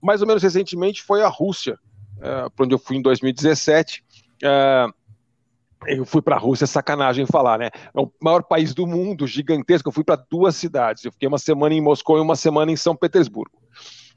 [0.00, 1.78] Mais ou menos recentemente foi a Rússia,
[2.20, 4.04] é, para onde eu fui em 2017.
[4.42, 4.86] É,
[5.86, 7.70] eu fui para a Rússia, sacanagem falar, né?
[7.94, 9.88] É o maior país do mundo, gigantesco.
[9.88, 11.04] Eu fui para duas cidades.
[11.04, 13.63] Eu fiquei uma semana em Moscou e uma semana em São Petersburgo.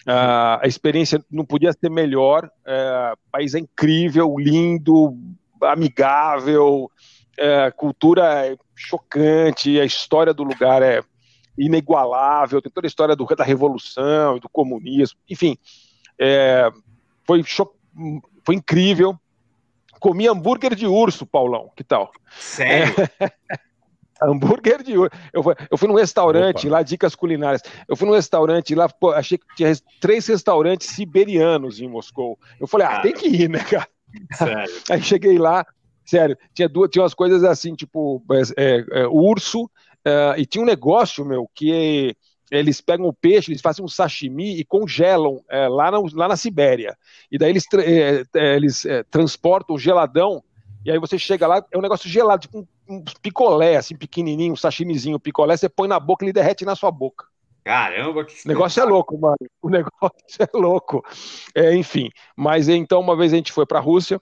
[0.08, 2.50] Ah, a experiência não podia ser melhor.
[2.66, 5.18] É, o país é incrível, lindo,
[5.62, 6.90] amigável,
[7.38, 11.04] é, cultura é chocante, a história do lugar é
[11.58, 12.62] inigualável.
[12.62, 15.20] Tem toda a história do, da revolução do comunismo.
[15.30, 15.58] Enfim,
[16.18, 16.72] é,
[17.26, 19.14] foi, foi incrível.
[20.00, 21.70] Comi hambúrguer de urso, Paulão.
[21.76, 22.12] Que tal?
[22.40, 22.94] Sério?
[24.22, 25.12] hambúrguer de urso.
[25.34, 27.62] Eu fui, eu fui num restaurante lá, dicas culinárias.
[27.88, 32.38] Eu fui num restaurante lá, pô, achei que tinha três restaurantes siberianos em Moscou.
[32.60, 33.88] Eu falei, ah, tem que ir, né, cara?
[34.34, 34.74] Sério.
[34.90, 35.66] Aí cheguei lá,
[36.06, 38.24] sério, tinha duas, tinha umas coisas assim, tipo,
[38.56, 39.70] é, é, urso,
[40.06, 42.16] é, e tinha um negócio, meu, que
[42.50, 46.38] eles pegam o peixe, eles fazem um sashimi e congelam é, lá, na, lá na
[46.38, 46.98] Sibéria.
[47.32, 50.42] E daí eles, é, é, eles é, transportam geladão,
[50.86, 54.54] e aí você chega lá, é um negócio gelado, tipo um, um picolé, assim, pequenininho,
[54.54, 57.26] um sashimizinho, picolé, você põe na boca e ele derrete na sua boca.
[57.64, 59.36] Caramba, que O negócio é louco, mano.
[59.62, 61.04] O negócio é louco.
[61.54, 64.22] É, enfim, mas então uma vez a gente foi para a Rússia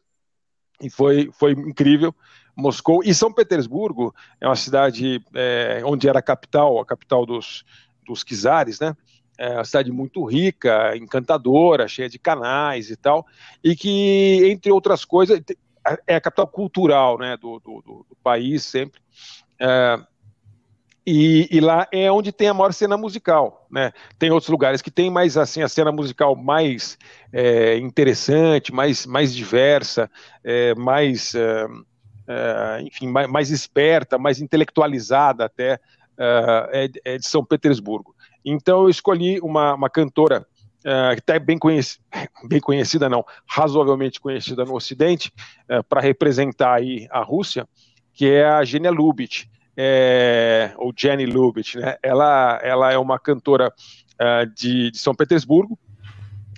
[0.82, 2.14] e foi, foi incrível.
[2.56, 7.64] Moscou e São Petersburgo é uma cidade é, onde era a capital, a capital dos,
[8.06, 8.96] dos czares, né?
[9.38, 13.28] É uma cidade muito rica, encantadora, cheia de canais e tal,
[13.62, 15.40] e que, entre outras coisas,
[16.08, 19.00] é a capital cultural né, do, do, do- país sempre.
[19.60, 20.00] É,
[21.08, 23.92] e, e lá é onde tem a maior cena musical, né?
[24.18, 26.98] Tem outros lugares que tem mais assim a cena musical mais
[27.32, 30.10] é, interessante, mais, mais diversa,
[30.44, 31.68] é, mais, é,
[32.28, 35.80] é, enfim, mais, mais esperta, mais intelectualizada até
[36.72, 38.16] é- é de São Petersburgo.
[38.44, 40.48] Então eu escolhi uma, uma cantora
[40.86, 42.00] é, que está bem, conheci-
[42.48, 45.32] bem conhecida, não, razoavelmente conhecida no Ocidente,
[45.90, 47.68] para representar aí a Rússia,
[48.14, 49.46] que é a Genia Lubitsch.
[49.78, 51.98] é, ou Jenny Lubitsch, né?
[52.02, 53.74] Ela, ela é uma cantora
[54.14, 55.78] uh, de, de, São Petersburgo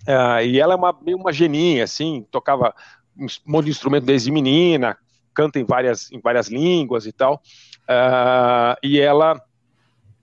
[0.08, 2.74] uh, e ela é uma, meio uma geninha, assim, tocava
[3.18, 4.96] um monte de instrumento desde menina,
[5.34, 7.42] canta em várias, em várias línguas e tal,
[7.90, 9.42] uh, e ela,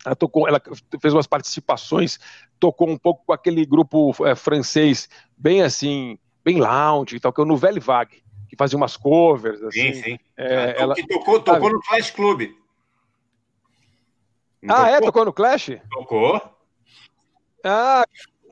[0.04, 0.60] ela, tocou, ela
[1.00, 2.18] fez umas participações,
[2.58, 7.40] tocou um pouco com aquele grupo é, francês, bem assim, bem lounge e tal, que
[7.40, 9.94] é o Nouvelle Vague, que fazia umas covers, assim.
[9.94, 10.18] Sim, sim.
[10.36, 12.54] É, ela, que tocou, tocou no Flash Club.
[14.62, 14.94] Não ah, tocou?
[14.94, 15.00] é?
[15.00, 15.70] Tocou no Clash?
[15.90, 16.42] Tocou.
[17.62, 18.04] Ah.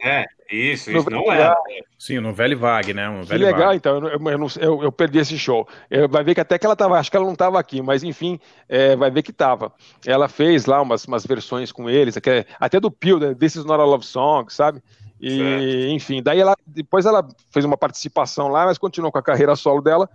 [0.02, 1.54] É, isso, isso não é.
[1.96, 3.08] Sim, no Velho Vague, né?
[3.08, 3.76] Um que legal, Vague.
[3.76, 3.96] então.
[3.98, 5.66] Eu, eu, eu, eu, perdi esse show.
[6.10, 8.40] vai ver que até que ela tava, acho que ela não estava aqui, mas enfim,
[8.68, 9.72] é, vai ver que estava.
[10.04, 12.16] Ela fez lá umas, umas versões com eles,
[12.58, 13.32] até do Peel, né?
[13.32, 14.82] This is not a love song, sabe?
[15.20, 15.94] E, certo.
[15.94, 19.80] enfim, daí ela, depois ela fez uma participação lá, mas continuou com a carreira solo
[19.80, 20.10] dela.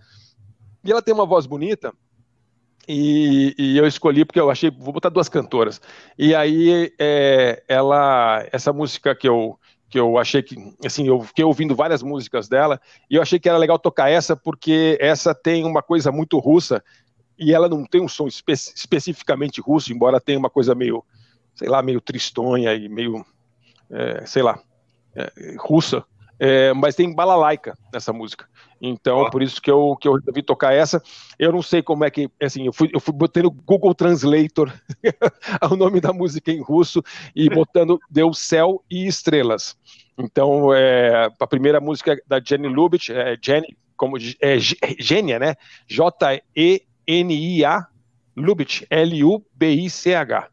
[0.84, 1.94] E ela tem uma voz bonita,
[2.88, 5.82] e, e, eu escolhi porque eu achei, vou botar duas cantoras.
[6.18, 9.60] E aí é, ela, essa música que eu
[9.90, 10.56] que eu achei que,
[10.86, 14.36] assim, eu fiquei ouvindo várias músicas dela e eu achei que era legal tocar essa
[14.36, 16.84] porque essa tem uma coisa muito russa
[17.40, 21.04] e ela não tem um som espe especificamente russo, embora tenha uma coisa meio,
[21.56, 23.26] sei lá, meio tristonha e meio,
[23.90, 24.60] é, sei lá,
[25.16, 26.04] é, russa,
[26.40, 28.48] é, mas tem balalaica nessa música.
[28.82, 29.30] Então, ah.
[29.30, 31.02] por isso que eu, que eu resolvi tocar essa.
[31.38, 34.72] Eu não sei como é que, assim, eu fui, eu fui botando Google Translator
[35.72, 37.04] o nome da música em russo
[37.36, 39.76] e botando Deu Céu e Estrelas.
[40.18, 45.56] Então, é, a primeira música é da Jenny Lubitsch, é Jenny, como é Gênia, né?
[45.88, 46.28] J-E-N-I-A
[48.36, 50.48] Lubitsch, L-U-B-I-C-H.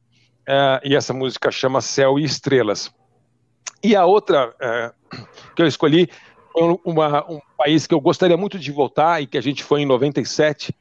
[0.47, 2.93] É, e essa música chama Céu e Estrelas.
[3.85, 4.91] E a outra é,
[5.55, 6.09] que eu escolhi
[6.51, 9.83] foi uma, um país que eu gostaria muito de voltar e que a gente foi
[9.83, 10.75] em 97,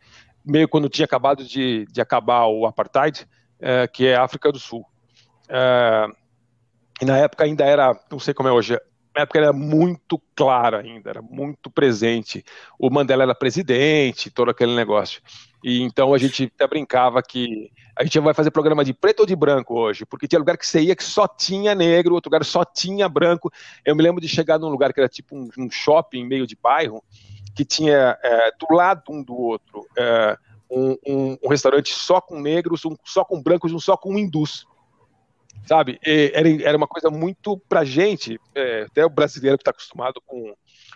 [0.45, 3.27] meio quando tinha acabado de, de acabar o apartheid,
[3.59, 4.85] é, que é a África do Sul.
[5.49, 6.07] É,
[7.01, 8.79] e na época ainda era, não sei como é hoje,
[9.15, 12.43] na época era muito clara ainda, era muito presente.
[12.79, 15.21] O Mandela era presidente, todo aquele negócio.
[15.63, 19.25] E então a gente até brincava que a gente vai fazer programa de preto ou
[19.25, 22.43] de branco hoje, porque tinha lugar que você ia que só tinha negro, outro lugar
[22.43, 23.51] só tinha branco.
[23.85, 26.57] Eu me lembro de chegar num lugar que era tipo um, um shopping meio de
[26.61, 27.03] bairro,
[27.55, 30.37] que tinha é, do lado um do outro é,
[30.69, 34.65] um, um, um, restaurante só com negros, um só com brancos, um só com hindus.
[35.65, 35.99] Sabe?
[36.03, 40.53] Era, era uma coisa muito pra gente, é, até o brasileiro que está acostumado com,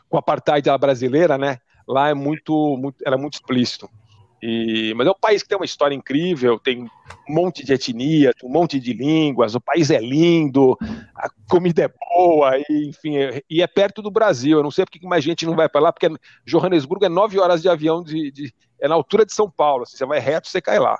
[0.10, 1.57] com a apartheid brasileira, né?
[1.88, 3.89] Lá é muito, muito, era muito explícito.
[4.41, 8.35] E, mas é um país que tem uma história incrível, tem um monte de etnias,
[8.44, 10.77] um monte de línguas, o país é lindo,
[11.15, 14.57] a comida é boa, e, enfim, é, e é perto do Brasil.
[14.57, 16.07] Eu não sei porque mais gente não vai para lá, porque
[16.45, 19.84] Johannesburgo é nove horas de avião, de, de, é na altura de São Paulo.
[19.84, 20.99] Assim, você vai reto, você cai lá.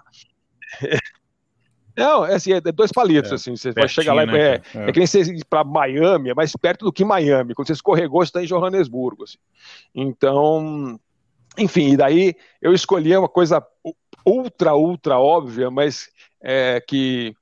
[1.98, 4.90] Não, é assim, é dois palitos, é, assim, você vai chegar lá, né, é, é.
[4.90, 7.74] é, que nem você ir para Miami, é mais perto do que Miami, quando você
[7.74, 9.40] escorregou, você está em Johannesburgo, assim.
[9.96, 11.00] Então,
[11.58, 13.66] enfim, e daí eu escolhi uma coisa
[14.24, 16.10] ultra, ultra óbvia, mas
[16.40, 17.34] é, que,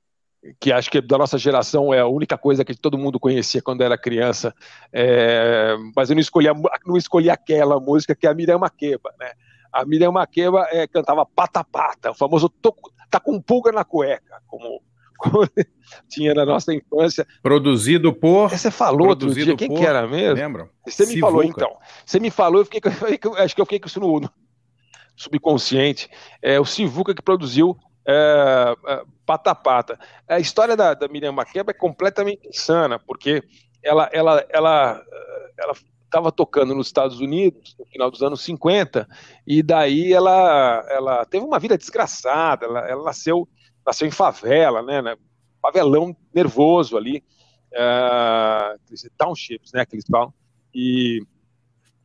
[0.58, 3.82] que acho que da nossa geração é a única coisa que todo mundo conhecia quando
[3.82, 4.54] era criança.
[4.90, 6.46] É, mas eu não escolhi,
[6.86, 9.32] não escolhi aquela música que é a Miriam Makeba, né?
[9.70, 12.48] A Miriam Makeba é, cantava Pata Pata, o famoso
[13.10, 14.80] Tá com pulga na cueca, como
[16.08, 17.26] tinha na nossa infância.
[17.42, 18.50] Produzido por.
[18.50, 19.78] Você falou outro dia, quem por...
[19.78, 20.34] que era mesmo?
[20.34, 20.70] Lembra?
[20.86, 21.26] Você me Sivuca.
[21.26, 21.78] falou então.
[22.04, 22.80] Você me falou, eu fiquei,
[23.24, 24.30] eu, acho que eu fiquei com isso no, no
[25.16, 26.10] subconsciente.
[26.42, 27.76] É o Sivuca que produziu
[28.06, 29.98] é, é, Pata Pata.
[30.28, 33.42] A história da, da Miriam Makeba é completamente insana, porque
[33.82, 35.02] ela, ela, ela,
[35.58, 35.74] ela
[36.06, 39.06] estava tocando nos Estados Unidos no final dos anos 50
[39.46, 42.64] e daí ela, ela teve uma vida desgraçada.
[42.64, 43.48] Ela, ela nasceu
[43.86, 45.16] nasceu em favela, né, né
[45.62, 47.22] favelão nervoso ali,
[47.72, 48.78] uh,
[49.16, 50.34] townships, né, que eles falam,
[50.74, 51.24] e,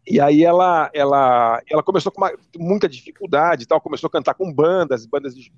[0.07, 4.53] e aí ela, ela, ela começou com uma, muita dificuldade, tal, começou a cantar com
[4.53, 5.51] bandas, bandas de,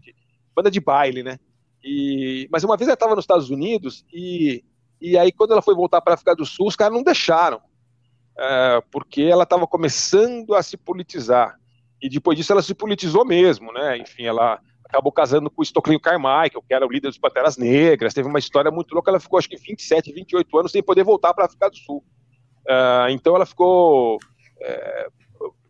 [0.56, 1.38] banda de baile, né,
[1.84, 4.64] e, mas uma vez ela estava nos Estados Unidos e,
[5.02, 7.62] e aí quando ela foi voltar para a África do Sul, os caras não deixaram,
[8.92, 11.58] porque ela estava começando a se politizar,
[12.02, 14.60] e depois disso ela se politizou mesmo, né, enfim, ela
[14.94, 18.38] acabou casando com o Stockley Carmichael, que era o líder dos Panteras Negras, teve uma
[18.38, 21.48] história muito louca, ela ficou acho que 27, 28 anos sem poder voltar para a
[21.48, 22.04] África do Sul.
[22.68, 24.20] Uh, então ela ficou
[24.62, 25.08] é,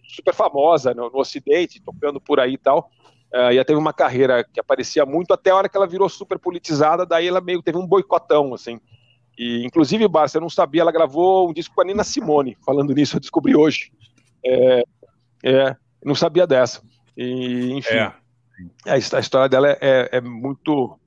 [0.04, 2.92] super famosa no, no, Ocidente, tocando por aí e tal,
[3.34, 6.10] uh, e ela teve uma carreira que aparecia muito até a hora que ela virou
[6.10, 8.80] super politizada, daí ela meio teve um boicotão, assim.
[9.38, 12.94] E, inclusive, Barça, eu não sabia, ela gravou um disco com a Nina Simone, falando
[12.94, 13.92] nisso, eu descobri hoje.
[14.46, 14.84] É,
[15.44, 16.82] é não sabia dessa.
[17.18, 17.96] E, enfim.
[17.96, 18.14] É.
[18.86, 20.98] A, his- a história dela é, é- é muito.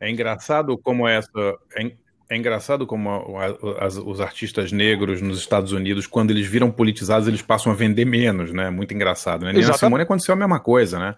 [0.00, 1.30] É engraçado como essa.
[1.76, 1.92] É,
[2.30, 6.70] é engraçado como a- a- as- os artistas negros nos Estados Unidos, quando eles viram
[6.70, 8.70] politizados, eles passam a vender menos, né?
[8.70, 9.44] Muito engraçado.
[9.44, 9.52] Né?
[9.52, 9.72] Nina.
[9.74, 11.14] Simone aconteceu a mesma coisa, né?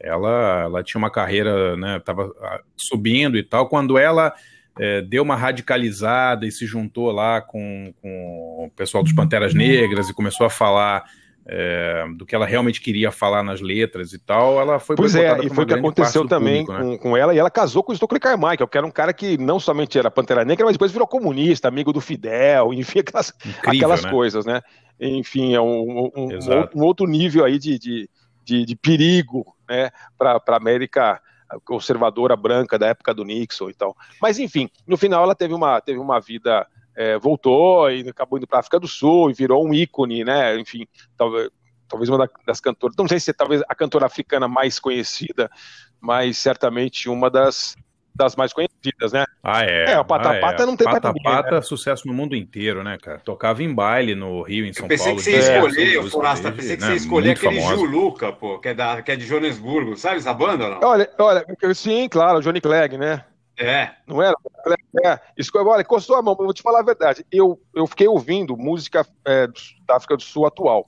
[0.00, 2.00] Ela, ela tinha uma carreira, né?
[2.00, 3.68] Tava ah, subindo e tal.
[3.68, 4.34] Quando ela
[4.78, 10.08] eh, deu uma radicalizada e se juntou lá com, com o pessoal dos Panteras Negras
[10.08, 11.04] e começou a falar
[11.46, 15.38] eh, do que ela realmente queria falar nas letras e tal, ela foi Pois é,
[15.44, 16.96] e foi o que aconteceu também público, né?
[16.96, 19.36] com, com ela, e ela casou com o Stokely Carmichael, que era um cara que
[19.36, 23.32] não somente era Pantera Negra, mas depois virou comunista, amigo do Fidel, enfim, aquelas,
[23.66, 24.10] aquelas né?
[24.10, 24.60] coisas, né?
[25.00, 26.28] Enfim, é um, um-
[26.76, 28.08] um outro nível aí de, de,
[28.44, 31.20] de, de perigo, né, para a América
[31.64, 33.96] conservadora branca da época do Nixon e tal.
[34.20, 36.66] Mas enfim, no final ela teve uma, teve uma vida,
[36.96, 40.58] é, voltou e acabou indo para a África do Sul e virou um ícone, né?
[40.58, 41.50] Enfim, talvez,
[41.88, 45.50] talvez uma da- das cantoras, não sei se é talvez a cantora africana mais conhecida,
[46.00, 47.76] mas certamente uma das,
[48.14, 49.24] das mais conhecidas, né?
[49.42, 49.92] Ah, é.
[49.92, 50.40] É, o Pata ah, é.
[50.40, 51.42] Pata não tem pra Pata ninguém, né?
[51.42, 53.18] Pata, sucesso no mundo inteiro, né, cara?
[53.18, 55.18] Tocava em baile no Rio, em São Pensei Paulo.
[55.18, 57.76] que você ia escolher, música Forasta, desde, pensei que né, você ia escolher aquele famosa.
[57.76, 59.96] Juluca, pô, que é, da, que é de Joanesburgo.
[59.96, 60.88] Sabe essa banda ou não?
[60.88, 63.24] Olha, olha, sim, claro, o Johnny Clegg, né?
[63.58, 63.90] É.
[64.06, 64.34] Não era?
[65.04, 67.24] É, isso, olha, encostou a mão, vou te falar a verdade.
[67.30, 69.46] Eu, eu fiquei ouvindo música é,
[69.86, 70.86] da África do Sul atual.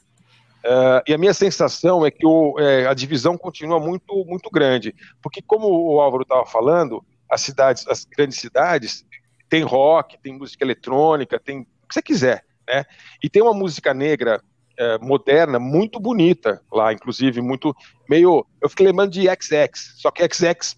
[0.64, 4.94] É, e a minha sensação é que o, é, a divisão continua muito, muito grande.
[5.22, 7.05] Porque, como o Álvaro estava falando,
[7.35, 9.05] as cidades, as grandes cidades,
[9.48, 12.44] tem rock, tem música eletrônica, tem o que você quiser.
[12.66, 12.85] Né?
[13.23, 14.43] E tem uma música negra
[14.78, 17.74] é, moderna muito bonita lá, inclusive, muito
[18.09, 18.47] meio.
[18.61, 20.77] Eu fiquei lembrando de XX, só que XX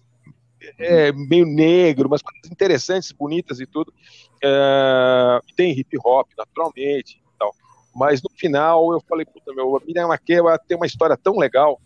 [0.79, 3.93] é meio negro, mas coisas interessantes, bonitas e tudo.
[4.43, 7.55] É, tem hip hop, naturalmente, e tal.
[7.95, 11.79] Mas no final eu falei, puta, meu, a Miriam Makeba tem uma história tão legal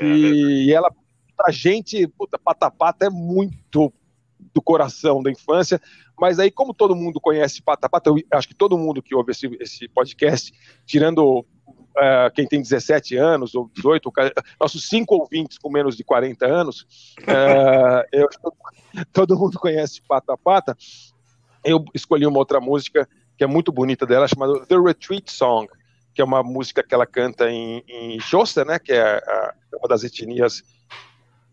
[0.00, 0.92] e ela,
[1.36, 3.92] pra gente, puta, Pata Pata é muito
[4.54, 5.80] do coração da infância,
[6.18, 9.32] mas aí como todo mundo conhece Pata Pata, eu acho que todo mundo que ouve
[9.32, 10.52] esse, esse podcast,
[10.86, 11.44] tirando
[11.96, 16.04] eh, quem tem 17 anos ou 18, o cara- nossos cinco ouvintes com menos de
[16.04, 16.86] 40 anos,
[17.26, 18.28] eh, eu-
[19.12, 20.76] todo mundo conhece Pata Pata.
[21.64, 25.68] Eu escolhi uma outra música que é muito bonita dela, chamada The Retreat Song,
[26.14, 29.88] que é uma música que ela canta em, em Xhosa, né, que é a- uma
[29.88, 30.62] das etnias.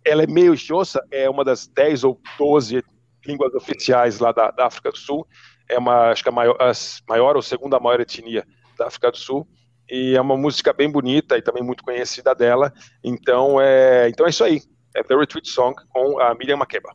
[0.06, 2.84] Ela é meio Xhosa, é uma das 10 ou 12
[3.26, 5.28] línguas oficiais lá da, da África do Sul.
[5.68, 6.72] É uma, acho que a maior, a
[7.10, 8.46] maior ou segunda maior etnia
[8.78, 9.48] da África do Sul.
[9.90, 12.72] E é uma música bem bonita e também muito conhecida dela.
[13.04, 14.62] Então é, então é isso aí.
[14.96, 16.90] É The Retreat Song com a Miriam Makeba.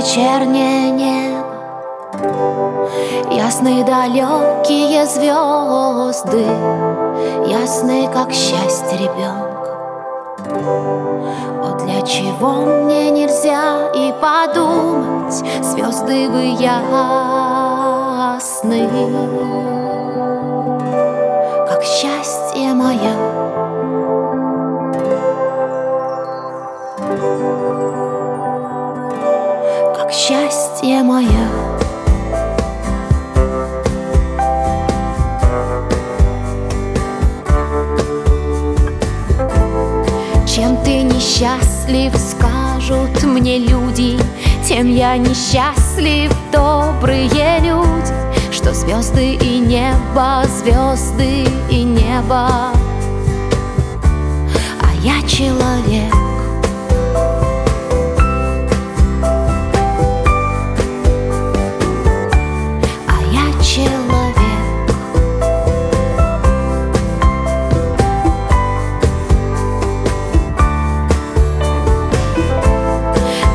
[0.00, 1.46] Вечернее небо
[3.30, 6.44] Ясные далекие звезды
[7.46, 9.76] Ясные, как счастье ребенка.
[11.62, 16.80] Вот для чего мне нельзя и подумать Звезды вы ясны.
[21.68, 23.39] Как счастье мое
[30.80, 31.28] счастье мое.
[40.46, 44.18] Чем ты несчастлив, скажут мне люди,
[44.66, 48.12] тем я несчастлив, добрые люди,
[48.52, 52.72] что звезды и небо, звезды и небо,
[54.80, 56.29] а я человек.
[63.70, 64.34] Человек.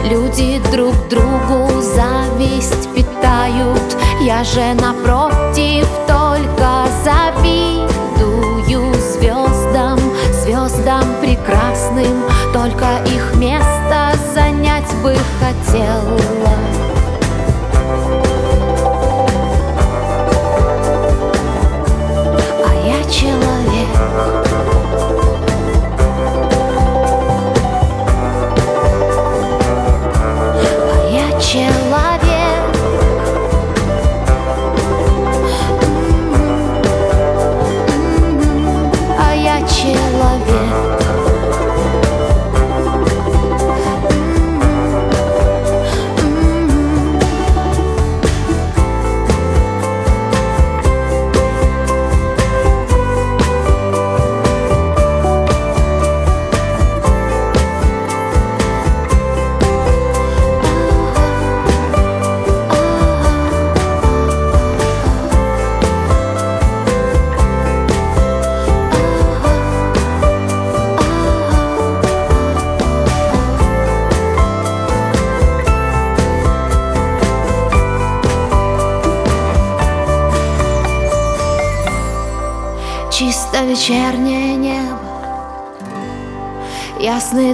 [0.10, 10.00] Люди друг другу зависть питают, я же напротив только завидую звездам,
[10.32, 12.24] звездам прекрасным,
[12.54, 16.85] только их место занять бы хотела.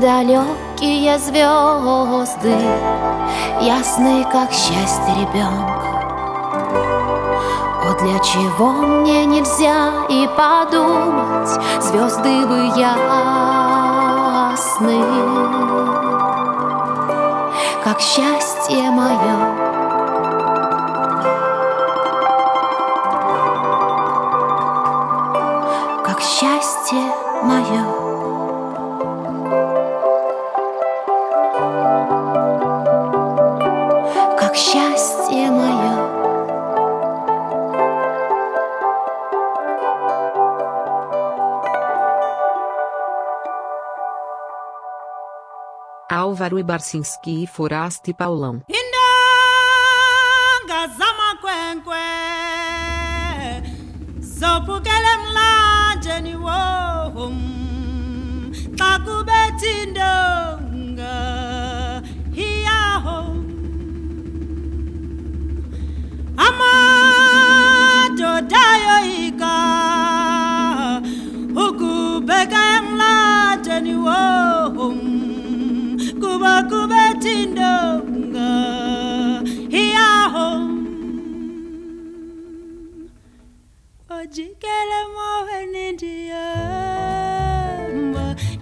[0.02, 2.56] Далекие звезды
[3.62, 6.02] Ясны, как счастье ребенка.
[7.84, 11.50] О, для чего мне нельзя и подумать
[11.80, 13.04] Звезды бы ясны.
[17.84, 19.61] Как счастье мое
[46.52, 48.62] Álvaro e Barcinski e Forasta e Paulão.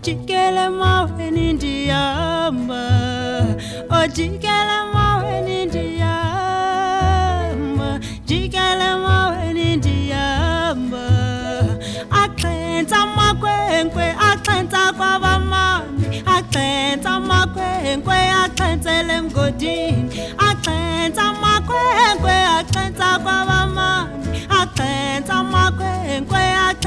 [0.09, 2.81] ojikele mawe nindiyamba
[4.01, 6.09] ojikele mawe nindiyamba
[8.25, 11.05] jikele mawe nindiyamba
[12.21, 20.09] axhentsa amakhwenkwe axhentsa kwabamami axhentsa amakhwenkwe axhentsele emgodini.
[20.49, 26.41] Axhentsa amakhwenkwe axhentsa kwabamami axhentsa amakhwenkwe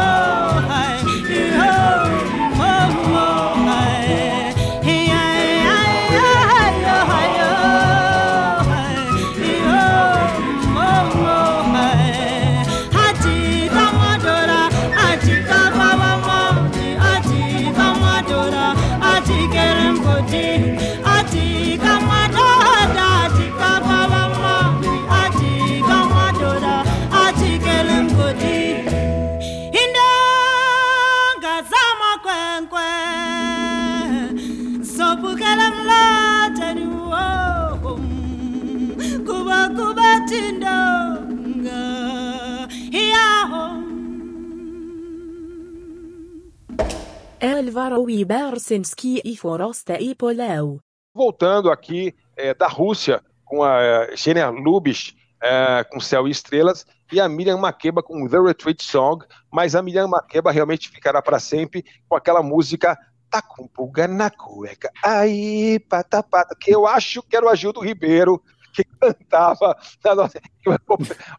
[47.86, 50.80] Álvaro e Barcinski e Forasta e Paulão.
[51.14, 57.20] Voltando aqui é, da Rússia, com a Genia Lubitsch, é, com Céu e Estrelas, e
[57.20, 61.84] a Miriam Makeba com The Retreat Song, mas a Miriam Makeba realmente ficará para sempre
[62.08, 62.98] com aquela música
[63.30, 67.80] Tá com pulga na cueca, aí, pata, pata, que eu acho que era o Agildo
[67.80, 68.40] Ribeiro
[68.84, 70.40] que cantava, na nossa-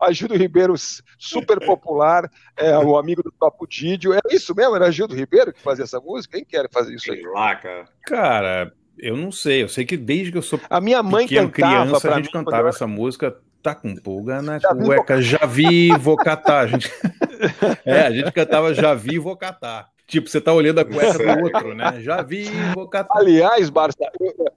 [0.01, 0.73] Agildo Ribeiro
[1.17, 4.75] super popular, é, o amigo do Papo Didio, era isso mesmo?
[4.75, 6.37] Era Agildo Ribeiro que fazia essa música?
[6.37, 7.21] Quem quer fazer isso aí?
[7.21, 7.85] lá, cara.
[8.05, 9.63] Cara, eu não sei.
[9.63, 12.17] Eu sei que desde que eu sou A minha mãe pequeno, cantava criança, pra a
[12.17, 13.37] gente mim cantava eu- essa música.
[13.61, 16.59] Tá com pulga na Já vi, vou cueca, já vi, vou catar.
[16.59, 16.89] A gente...
[17.85, 19.89] É, a gente cantava já vi, vou catar.
[20.07, 21.99] Tipo, você tá olhando a cueca do outro, né?
[22.01, 23.17] Já vi, vou catar.
[23.19, 24.51] Aliás, Barça, eu-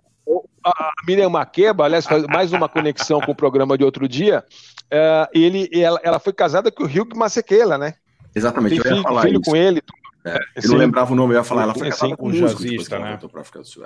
[0.64, 4.44] a Miriam Makeba, aliás, mais uma conexão com o programa de outro dia.
[4.90, 7.94] é, ele, ela, ela foi casada com o Hugh Masekela, né?
[8.34, 9.50] Exatamente, Tem eu ia filho, falar filho isso.
[9.50, 9.82] com ele.
[10.24, 10.68] É, eu Sim.
[10.68, 12.98] não lembrava o nome, eu ia falar, ela foi Sim, casada sim, com um jazzista,
[12.98, 13.18] né?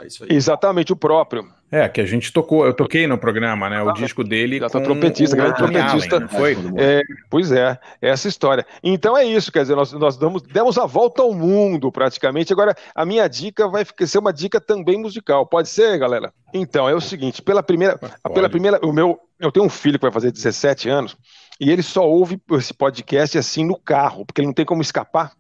[0.02, 0.28] é isso aí.
[0.30, 1.48] Exatamente, o próprio.
[1.70, 3.80] É, que a gente tocou, eu toquei no programa, né?
[3.82, 6.16] O disco dele Já tá com trompetista, o grande trompetista.
[6.16, 6.56] Allen, foi?
[6.76, 8.66] É, pois é, essa história.
[8.82, 12.52] Então é isso, quer dizer, nós, nós damos, demos a volta ao mundo praticamente.
[12.52, 15.46] Agora, a minha dica vai ficar- ser uma dica também musical.
[15.46, 16.32] Pode ser, galera?
[16.52, 17.98] Então, é o seguinte, pela primeira,
[18.32, 21.16] pela primeira, o meu, eu tenho um filho que vai fazer 17 anos
[21.60, 25.32] e ele só ouve esse podcast assim no carro, porque ele não tem como escapar.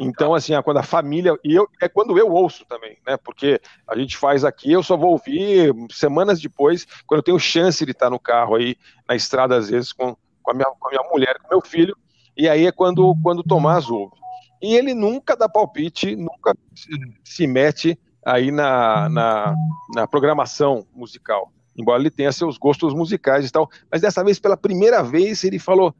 [0.00, 1.36] Então, assim, quando a família.
[1.44, 3.16] E eu, é quando eu ouço também, né?
[3.16, 7.84] Porque a gente faz aqui, eu só vou ouvir semanas depois, quando eu tenho chance
[7.84, 8.76] de estar no carro aí,
[9.08, 11.96] na estrada, às vezes, com, com, a, minha, com a minha mulher, com meu filho.
[12.36, 14.14] E aí é quando, quando o Tomás ouve.
[14.60, 16.90] E ele nunca dá palpite, nunca se,
[17.22, 19.54] se mete aí na, na,
[19.94, 23.68] na programação musical embora ele tenha seus gostos musicais e tal.
[23.90, 25.94] Mas dessa vez, pela primeira vez, ele falou: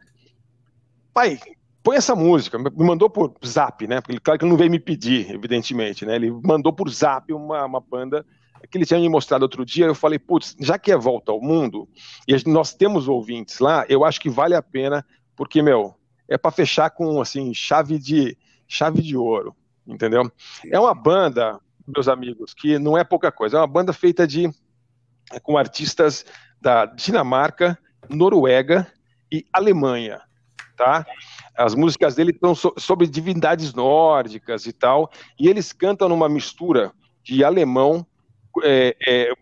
[1.12, 1.38] pai,
[1.84, 2.58] põe essa música.
[2.58, 4.00] Me mandou por zap, né?
[4.00, 6.16] Porque claro que ele não veio me pedir, evidentemente, né?
[6.16, 8.26] Ele mandou por zap uma, uma banda
[8.70, 9.84] que ele tinha me mostrado outro dia.
[9.84, 11.86] Eu falei, putz, já que é volta ao mundo
[12.26, 15.04] e nós temos ouvintes lá, eu acho que vale a pena,
[15.36, 15.94] porque, meu,
[16.26, 18.36] é para fechar com assim chave de
[18.66, 19.54] chave de ouro,
[19.86, 20.32] entendeu?
[20.72, 23.58] É uma banda, meus amigos, que não é pouca coisa.
[23.58, 24.50] É uma banda feita de
[25.42, 26.24] com artistas
[26.60, 27.78] da Dinamarca,
[28.08, 28.90] Noruega
[29.30, 30.22] e Alemanha,
[30.76, 31.04] tá?
[31.56, 36.92] As músicas dele estão so sobre divindades nórdicas e tal, e eles cantam numa mistura
[37.22, 38.06] de alemão,
[38.62, 39.32] é, é,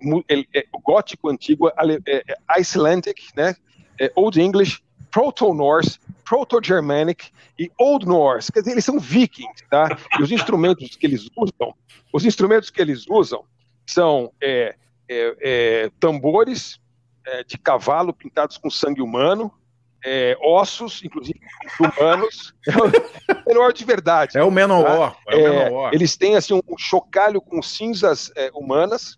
[0.55, 1.73] é, gótico antigo, é,
[2.07, 2.23] é,
[2.59, 3.55] Icelandic, né?
[4.01, 8.51] É, Old English, Proto-Norse, Proto-Germanic e Old Norse.
[8.51, 9.87] Quer dizer, eles são vikings, tá?
[10.19, 11.75] E os instrumentos que eles usam,
[12.13, 13.45] os instrumentos que eles usam
[13.87, 14.75] são é,
[15.09, 16.81] é, é, tambores
[17.27, 19.53] é, de cavalo pintados com sangue humano,
[20.05, 21.41] é, ossos, inclusive
[21.79, 24.39] humanos, é o menor de verdade.
[24.39, 25.13] É o Menor.
[25.13, 25.17] Tá?
[25.29, 29.17] É o eles têm assim um chocalho com cinzas humanas,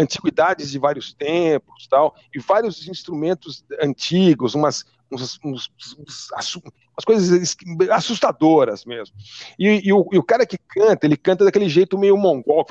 [0.00, 7.56] antiguidades de vários tempos, tal, e vários instrumentos antigos, umas uns, uns, uns, umas coisas
[7.90, 9.16] assustadoras mesmo.
[9.58, 12.64] E, e, o, e, o, cara que canta, ele canta daquele jeito meio mongol.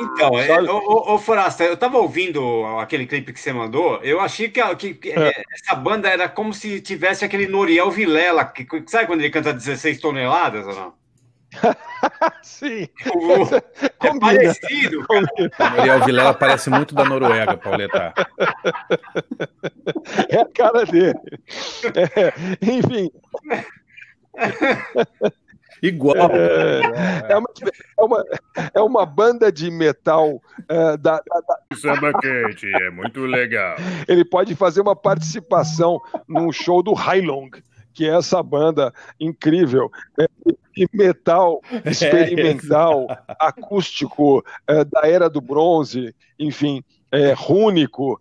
[0.00, 4.48] Então, é, ô, ô, Forasta, eu tava ouvindo aquele clipe que você mandou, eu achei
[4.48, 5.30] que, que, que é.
[5.52, 10.00] essa banda era como se tivesse aquele Noriel Vilela, que, sabe quando ele canta 16
[10.00, 11.00] toneladas ou não?
[12.42, 12.88] Sim.
[13.14, 13.42] O,
[14.06, 15.04] é parecido.
[15.08, 18.14] O Noriel Vilela parece muito da Noruega, Pauleta.
[20.28, 21.18] É a cara dele.
[21.94, 22.32] É,
[22.62, 23.10] enfim.
[25.82, 26.30] Igual.
[26.30, 27.48] É, é, uma,
[27.98, 28.24] é, uma,
[28.74, 31.76] é uma banda de metal é, da, da, da...
[31.76, 33.76] Samba quente, é muito legal.
[34.06, 37.50] Ele pode fazer uma participação num show do Hailong,
[37.92, 40.26] que é essa banda incrível é,
[40.74, 48.20] de metal experimental, é, acústico, é, da era do bronze, enfim, é, rúnico.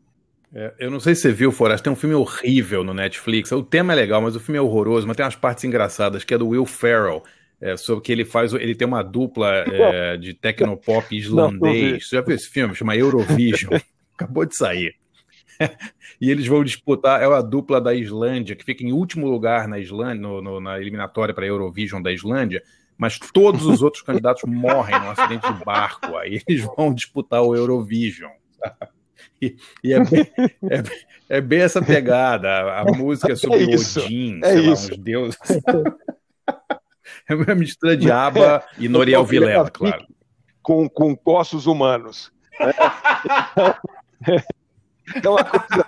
[0.53, 3.51] É, eu não sei se você viu, Forrest, tem um filme horrível no Netflix.
[3.51, 6.33] O tema é legal, mas o filme é horroroso, mas tem umas partes engraçadas, que
[6.33, 7.23] é do Will Ferrell
[7.61, 12.07] é, sobre que ele faz, ele tem uma dupla é, de tecnopop islandês.
[12.07, 12.75] Você já viu esse filme?
[12.75, 13.77] Chama Eurovision.
[14.15, 14.95] Acabou de sair.
[16.19, 19.79] e eles vão disputar, é a dupla da Islândia, que fica em último lugar na
[19.79, 22.61] Islândia, no, no, na eliminatória para Eurovision da Islândia,
[22.97, 26.17] mas todos os outros candidatos morrem num acidente de barco.
[26.17, 28.31] Aí eles vão disputar o Eurovision.
[29.41, 32.49] E, e é, bem, é, é, bem, essa pegada.
[32.49, 34.89] A, a música é sobre é Odin, é sei isso.
[34.89, 35.39] lá, uns deuses.
[37.29, 40.07] É uma mistura de aba e Noriel Vilela, claro.
[40.63, 42.31] Com, com postos humanos.
[42.59, 42.69] É,
[45.23, 45.85] é uma coisa,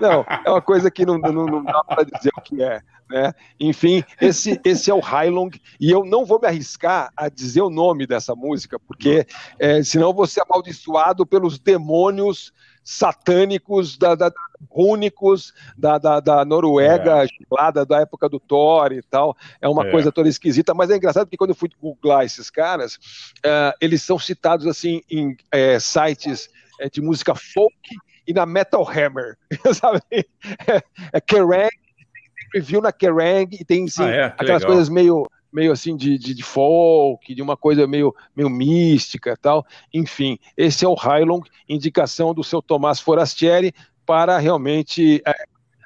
[0.00, 2.80] não, é uma coisa que não, não, não dá para dizer o que é.
[3.08, 3.32] Né?
[3.60, 5.50] Enfim, esse, esse é o Hylong,
[5.80, 9.26] e eu não vou me arriscar a dizer o nome dessa música, porque
[9.58, 12.52] é, senão vou ser amaldiçoado pelos demônios
[12.82, 14.32] satânicos, da, da,
[14.70, 17.26] únicos da, da, da Noruega, é.
[17.26, 19.36] gelada, da época do Thor e tal.
[19.60, 19.90] É uma é.
[19.90, 22.94] coisa toda esquisita, mas é engraçado porque quando eu fui googlar esses caras,
[23.38, 26.48] uh, eles são citados assim em é, sites
[26.80, 27.96] é, de música folk
[28.26, 29.36] e na Metal Hammer,
[29.74, 30.00] sabe?
[30.10, 34.24] É, é Kerrang, tem review na Kerrang e tem sim, ah, é?
[34.24, 34.68] aquelas legal.
[34.68, 39.64] coisas meio meio assim de, de, de, folk, de uma coisa meio, meio mística tal.
[39.94, 43.72] Enfim, esse é o Hylong, indicação do seu Tomás Forastieri
[44.06, 45.34] para realmente é,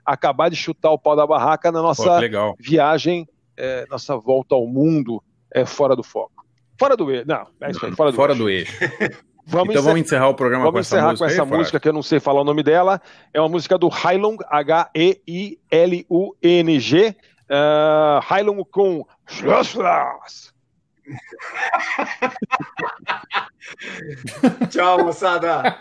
[0.04, 3.26] acabar de chutar o pau da barraca na nossa Pô, viagem,
[3.56, 5.22] é, nossa volta ao mundo
[5.52, 6.44] é, fora do foco.
[6.78, 7.26] Fora do eixo.
[7.26, 8.42] Não, é isso aí, fora do fora eixo.
[8.42, 8.72] Do eixo.
[9.46, 11.06] Vamos então vamos encerrar o programa vamos com essa música.
[11.06, 13.02] Vamos encerrar com essa música que eu não sei falar o nome dela.
[13.34, 15.56] É uma música do Hylong, H-E-I-L-U-N-G.
[17.50, 19.04] Uh, Hylong com
[24.70, 25.76] tchau, moçada.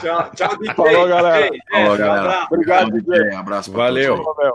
[0.00, 0.74] Tchau, tchau, DJ.
[0.74, 1.50] Falou, galera.
[1.70, 2.46] Falou, galera.
[2.50, 3.34] Obrigado, DJ.
[3.34, 3.72] Um abraço.
[3.72, 4.22] Valeu.
[4.22, 4.54] Valeu.